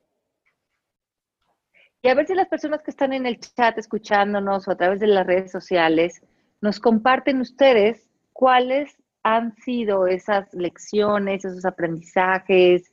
Y 2.02 2.10
a 2.10 2.16
ver 2.16 2.26
si 2.26 2.34
las 2.34 2.48
personas 2.48 2.82
que 2.82 2.90
están 2.90 3.14
en 3.14 3.28
el 3.28 3.40
chat 3.40 3.78
escuchándonos 3.78 4.68
o 4.68 4.72
a 4.72 4.78
través 4.78 5.00
de 5.00 5.06
las 5.06 5.28
redes 5.28 5.52
sociales 5.52 6.24
nos 6.60 6.80
comparten 6.80 7.40
ustedes 7.40 8.10
cuáles 8.34 9.01
han 9.24 9.56
sido 9.58 10.08
esas 10.08 10.54
lecciones, 10.54 11.46
esos 11.46 11.66
aprendizajes, 11.66 12.90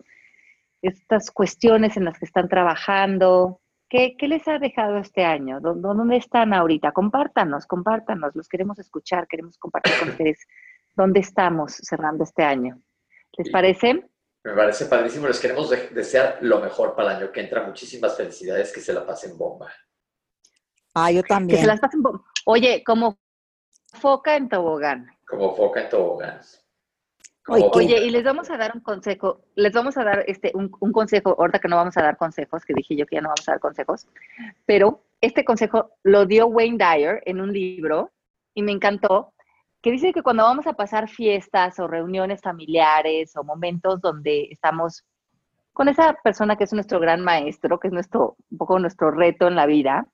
estas 0.82 1.30
cuestiones 1.30 1.96
en 1.96 2.04
las 2.04 2.18
que 2.18 2.26
están 2.26 2.48
trabajando. 2.48 3.60
¿Qué, 3.88 4.16
qué 4.18 4.28
les 4.28 4.46
ha 4.48 4.58
dejado 4.58 4.98
este 4.98 5.24
año? 5.24 5.60
¿Dónde 5.60 6.16
están 6.16 6.52
ahorita? 6.52 6.92
Compártanos, 6.92 7.66
compártanos, 7.66 8.36
los 8.36 8.48
queremos 8.48 8.78
escuchar, 8.78 9.26
queremos 9.26 9.56
compartir 9.56 9.94
con 9.98 10.08
ustedes 10.10 10.46
dónde 10.94 11.20
estamos 11.20 11.72
cerrando 11.72 12.24
este 12.24 12.42
año. 12.42 12.80
¿Les 13.36 13.50
parece? 13.50 14.04
Me 14.44 14.52
parece 14.52 14.86
padrísimo. 14.86 15.28
Les 15.28 15.40
queremos 15.40 15.70
desear 15.70 16.38
lo 16.40 16.60
mejor 16.60 16.94
para 16.94 17.12
el 17.12 17.16
año 17.18 17.32
que 17.32 17.40
entra. 17.40 17.66
Muchísimas 17.66 18.16
felicidades, 18.16 18.72
que 18.72 18.80
se 18.80 18.92
la 18.92 19.06
pasen 19.06 19.36
bomba. 19.36 19.72
Ah, 20.94 21.10
yo 21.10 21.22
también. 21.22 21.56
Que 21.56 21.62
se 21.62 21.68
las 21.68 21.80
pasen 21.80 22.02
bomba. 22.02 22.24
Oye, 22.46 22.82
como 22.84 23.18
foca 23.94 24.36
en 24.36 24.48
tobogán. 24.48 25.06
Como 25.28 25.54
foca 25.54 25.82
en 25.82 25.88
tobogán. 25.88 26.40
Oye, 27.48 28.04
y 28.04 28.10
les 28.10 28.24
vamos 28.24 28.50
a 28.50 28.58
dar 28.58 28.72
un 28.74 28.82
consejo, 28.82 29.40
les 29.54 29.72
vamos 29.72 29.96
a 29.96 30.04
dar 30.04 30.24
este 30.26 30.52
un, 30.54 30.70
un, 30.80 30.92
consejo, 30.92 31.34
ahorita 31.38 31.58
que 31.58 31.68
no 31.68 31.76
vamos 31.76 31.96
a 31.96 32.02
dar 32.02 32.18
consejos, 32.18 32.62
que 32.64 32.74
dije 32.74 32.94
yo 32.94 33.06
que 33.06 33.16
ya 33.16 33.22
no 33.22 33.28
vamos 33.28 33.48
a 33.48 33.52
dar 33.52 33.60
consejos, 33.60 34.06
pero 34.66 35.02
este 35.22 35.44
consejo 35.44 35.92
lo 36.02 36.26
dio 36.26 36.46
Wayne 36.46 36.76
Dyer 36.76 37.22
en 37.24 37.40
un 37.40 37.52
libro 37.52 38.10
y 38.54 38.62
me 38.62 38.72
encantó 38.72 39.32
que 39.80 39.90
dice 39.90 40.12
que 40.12 40.22
cuando 40.22 40.42
vamos 40.42 40.66
a 40.66 40.74
pasar 40.74 41.08
fiestas 41.08 41.78
o 41.78 41.86
reuniones 41.86 42.42
familiares 42.42 43.34
o 43.36 43.44
momentos 43.44 44.00
donde 44.00 44.48
estamos 44.50 45.04
con 45.72 45.88
esa 45.88 46.14
persona 46.24 46.56
que 46.56 46.64
es 46.64 46.72
nuestro 46.72 46.98
gran 47.00 47.22
maestro, 47.22 47.78
que 47.78 47.88
es 47.88 47.94
nuestro, 47.94 48.36
un 48.50 48.58
poco 48.58 48.78
nuestro 48.78 49.10
reto 49.10 49.46
en 49.46 49.54
la 49.54 49.66
vida, 49.66 50.06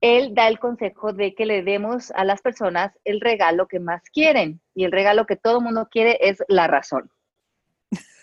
él 0.00 0.34
da 0.34 0.48
el 0.48 0.58
consejo 0.58 1.12
de 1.12 1.34
que 1.34 1.46
le 1.46 1.62
demos 1.62 2.10
a 2.12 2.24
las 2.24 2.40
personas 2.40 2.92
el 3.04 3.20
regalo 3.20 3.66
que 3.66 3.80
más 3.80 4.02
quieren. 4.12 4.60
Y 4.74 4.84
el 4.84 4.92
regalo 4.92 5.26
que 5.26 5.36
todo 5.36 5.60
mundo 5.60 5.88
quiere 5.90 6.18
es 6.20 6.42
la 6.48 6.66
razón. 6.66 7.10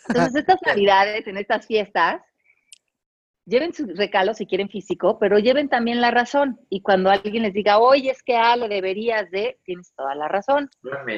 Entonces, 0.07 0.35
estas 0.35 0.59
navidades, 0.65 1.25
en 1.27 1.37
estas 1.37 1.65
fiestas, 1.65 2.21
lleven 3.45 3.73
su 3.73 3.85
regalo 3.87 4.33
si 4.33 4.45
quieren 4.45 4.69
físico, 4.69 5.19
pero 5.19 5.39
lleven 5.39 5.69
también 5.69 6.01
la 6.01 6.11
razón. 6.11 6.59
Y 6.69 6.81
cuando 6.81 7.09
alguien 7.09 7.43
les 7.43 7.53
diga, 7.53 7.79
oye, 7.79 8.11
es 8.11 8.23
que 8.23 8.37
Ale, 8.37 8.67
deberías 8.67 9.29
de, 9.31 9.59
tienes 9.65 9.93
toda 9.95 10.15
la 10.15 10.27
razón. 10.27 10.69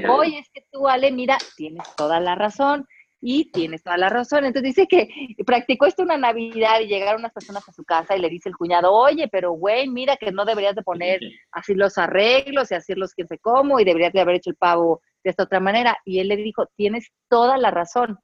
Oye, 0.09 0.39
es 0.39 0.49
que 0.53 0.65
tú, 0.71 0.87
Ale, 0.87 1.11
mira, 1.11 1.37
tienes 1.55 1.83
toda 1.95 2.19
la 2.19 2.35
razón. 2.35 2.87
Y 3.19 3.51
tienes 3.51 3.83
toda 3.83 3.97
la 3.97 4.09
razón. 4.09 4.45
Entonces 4.45 4.75
dice 4.75 4.87
que 4.87 5.09
practicó 5.45 5.85
esto 5.85 6.03
una 6.03 6.17
Navidad 6.17 6.79
y 6.81 6.87
llegaron 6.87 7.21
unas 7.21 7.33
personas 7.33 7.67
a 7.67 7.73
su 7.73 7.83
casa 7.83 8.15
y 8.15 8.19
le 8.19 8.29
dice 8.29 8.49
el 8.49 8.57
cuñado, 8.57 8.93
oye, 8.93 9.27
pero 9.27 9.51
güey, 9.51 9.89
mira 9.89 10.17
que 10.17 10.31
no 10.31 10.45
deberías 10.45 10.75
de 10.75 10.83
poner 10.83 11.19
así 11.51 11.73
los 11.73 11.97
arreglos 11.97 12.71
y 12.71 12.75
así 12.75 12.93
los 12.93 13.13
que 13.13 13.25
sé 13.25 13.39
cómo 13.39 13.79
y 13.79 13.85
deberías 13.85 14.13
de 14.13 14.21
haber 14.21 14.35
hecho 14.35 14.51
el 14.51 14.55
pavo 14.55 15.01
de 15.23 15.31
esta 15.31 15.43
otra 15.43 15.59
manera. 15.59 15.97
Y 16.05 16.19
él 16.19 16.27
le 16.27 16.37
dijo, 16.37 16.67
tienes 16.75 17.11
toda 17.29 17.57
la 17.57 17.71
razón. 17.71 18.19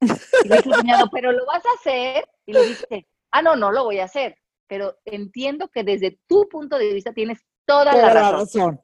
Y 0.00 0.48
le 0.48 0.56
dice 0.56 0.68
el 0.68 0.76
cuñado, 0.76 1.08
pero 1.12 1.32
lo 1.32 1.46
vas 1.46 1.64
a 1.64 1.74
hacer. 1.78 2.24
Y 2.46 2.52
le 2.52 2.66
dice, 2.66 3.06
ah, 3.30 3.42
no, 3.42 3.56
no 3.56 3.72
lo 3.72 3.84
voy 3.84 3.98
a 3.98 4.04
hacer, 4.04 4.36
pero 4.68 4.96
entiendo 5.04 5.68
que 5.68 5.82
desde 5.84 6.18
tu 6.26 6.48
punto 6.48 6.78
de 6.78 6.92
vista 6.92 7.12
tienes 7.12 7.40
toda, 7.66 7.94
la, 7.94 8.32
razón. 8.32 8.80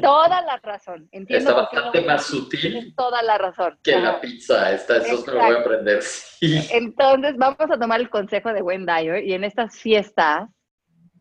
Toda 0.00 0.42
la 0.42 0.56
razón. 0.58 1.08
Entiendo 1.12 1.50
Está 1.50 1.62
bastante 1.62 2.00
más 2.02 2.24
sutil. 2.24 2.94
Toda 2.96 3.22
la 3.22 3.38
razón. 3.38 3.78
Que 3.82 3.98
la 3.98 4.20
pizza. 4.20 4.72
Esta, 4.72 4.98
eso 4.98 5.24
me 5.26 5.32
lo 5.32 5.38
voy 5.40 5.56
a 5.56 5.60
aprender. 5.60 6.02
Entonces, 6.40 7.36
vamos 7.36 7.70
a 7.70 7.78
tomar 7.78 8.00
el 8.00 8.10
consejo 8.10 8.52
de 8.52 8.62
Wendy 8.62 8.92
Dyer 8.92 9.24
y 9.24 9.32
en 9.32 9.44
estas 9.44 9.76
fiestas, 9.76 10.48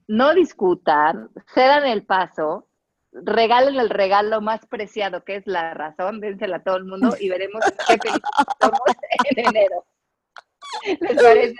no 0.07 0.33
discutan, 0.33 1.29
cedan 1.53 1.85
el 1.85 2.05
paso, 2.05 2.69
regalen 3.11 3.75
el 3.79 3.89
regalo 3.89 4.41
más 4.41 4.65
preciado 4.67 5.23
que 5.23 5.37
es 5.37 5.47
la 5.47 5.73
razón, 5.73 6.21
dénsela 6.21 6.57
a 6.57 6.63
todo 6.63 6.77
el 6.77 6.85
mundo 6.85 7.15
y 7.19 7.29
veremos 7.29 7.61
qué 7.87 7.97
felices 7.97 8.21
somos 8.61 8.79
en 9.29 9.47
enero. 9.47 9.85
¿Les 11.01 11.21
parece? 11.21 11.55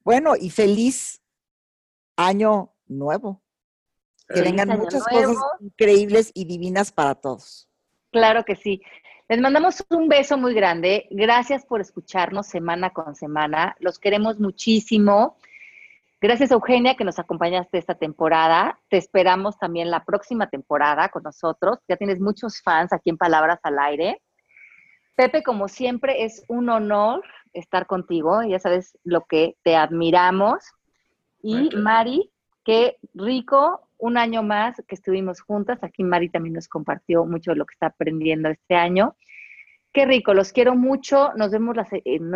Bueno, 0.00 0.34
y 0.36 0.50
feliz 0.50 1.22
año 2.16 2.74
nuevo. 2.86 3.42
Que 4.28 4.42
vengan 4.42 4.68
muchas 4.78 5.04
cosas 5.06 5.36
increíbles 5.60 6.30
y 6.34 6.44
divinas 6.44 6.92
para 6.92 7.14
todos. 7.14 7.68
Claro 8.10 8.44
que 8.44 8.56
sí. 8.56 8.82
Les 9.28 9.40
mandamos 9.40 9.84
un 9.90 10.08
beso 10.08 10.38
muy 10.38 10.54
grande. 10.54 11.06
Gracias 11.10 11.66
por 11.66 11.80
escucharnos 11.80 12.46
semana 12.46 12.90
con 12.90 13.14
semana. 13.14 13.76
Los 13.78 13.98
queremos 13.98 14.38
muchísimo. 14.38 15.36
Gracias, 16.20 16.50
Eugenia, 16.50 16.96
que 16.96 17.04
nos 17.04 17.18
acompañaste 17.18 17.78
esta 17.78 17.94
temporada. 17.94 18.78
Te 18.88 18.96
esperamos 18.96 19.58
también 19.58 19.90
la 19.90 20.04
próxima 20.04 20.48
temporada 20.48 21.10
con 21.10 21.22
nosotros. 21.22 21.78
Ya 21.88 21.96
tienes 21.96 22.20
muchos 22.20 22.60
fans 22.60 22.92
aquí 22.92 23.10
en 23.10 23.18
Palabras 23.18 23.60
al 23.62 23.78
Aire. 23.78 24.20
Pepe, 25.14 25.42
como 25.42 25.68
siempre, 25.68 26.24
es 26.24 26.44
un 26.48 26.70
honor 26.70 27.22
estar 27.52 27.86
contigo, 27.86 28.42
ya 28.42 28.58
sabes 28.58 28.98
lo 29.04 29.26
que 29.26 29.56
te 29.62 29.76
admiramos. 29.76 30.64
Y 31.42 31.70
Mari, 31.76 32.32
qué 32.64 32.96
rico, 33.14 33.88
un 33.98 34.16
año 34.16 34.42
más 34.42 34.76
que 34.86 34.94
estuvimos 34.94 35.40
juntas. 35.40 35.82
Aquí 35.82 36.04
Mari 36.04 36.28
también 36.28 36.54
nos 36.54 36.68
compartió 36.68 37.24
mucho 37.24 37.50
de 37.50 37.56
lo 37.56 37.66
que 37.66 37.74
está 37.74 37.86
aprendiendo 37.86 38.48
este 38.48 38.74
año. 38.74 39.16
Qué 39.92 40.06
rico, 40.06 40.34
los 40.34 40.52
quiero 40.52 40.74
mucho. 40.74 41.32
Nos 41.34 41.50
vemos, 41.50 41.76
las, 41.76 41.88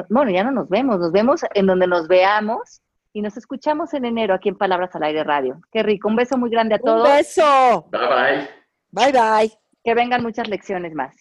bueno, 0.08 0.30
ya 0.30 0.44
no 0.44 0.50
nos 0.50 0.68
vemos, 0.68 0.98
nos 0.98 1.12
vemos 1.12 1.42
en 1.54 1.66
donde 1.66 1.86
nos 1.86 2.08
veamos 2.08 2.82
y 3.12 3.22
nos 3.22 3.36
escuchamos 3.36 3.92
en 3.94 4.04
enero 4.04 4.34
aquí 4.34 4.48
en 4.48 4.56
Palabras 4.56 4.94
al 4.94 5.04
Aire 5.04 5.22
Radio. 5.22 5.60
Qué 5.70 5.82
rico, 5.82 6.08
un 6.08 6.16
beso 6.16 6.36
muy 6.38 6.50
grande 6.50 6.76
a 6.76 6.78
todos. 6.78 7.08
Un 7.08 7.16
beso. 7.16 7.86
Bye 7.90 8.08
bye. 8.08 8.48
Bye 8.90 9.12
bye. 9.12 9.58
Que 9.84 9.94
vengan 9.94 10.22
muchas 10.22 10.48
lecciones 10.48 10.94
más. 10.94 11.14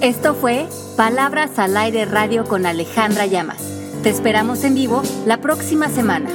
Esto 0.00 0.34
fue 0.34 0.66
Palabras 0.96 1.58
al 1.58 1.76
Aire 1.76 2.04
Radio 2.04 2.44
con 2.44 2.66
Alejandra 2.66 3.26
Llamas. 3.26 3.62
Te 4.02 4.10
esperamos 4.10 4.62
en 4.64 4.74
vivo 4.74 5.02
la 5.26 5.38
próxima 5.38 5.88
semana. 5.88 6.28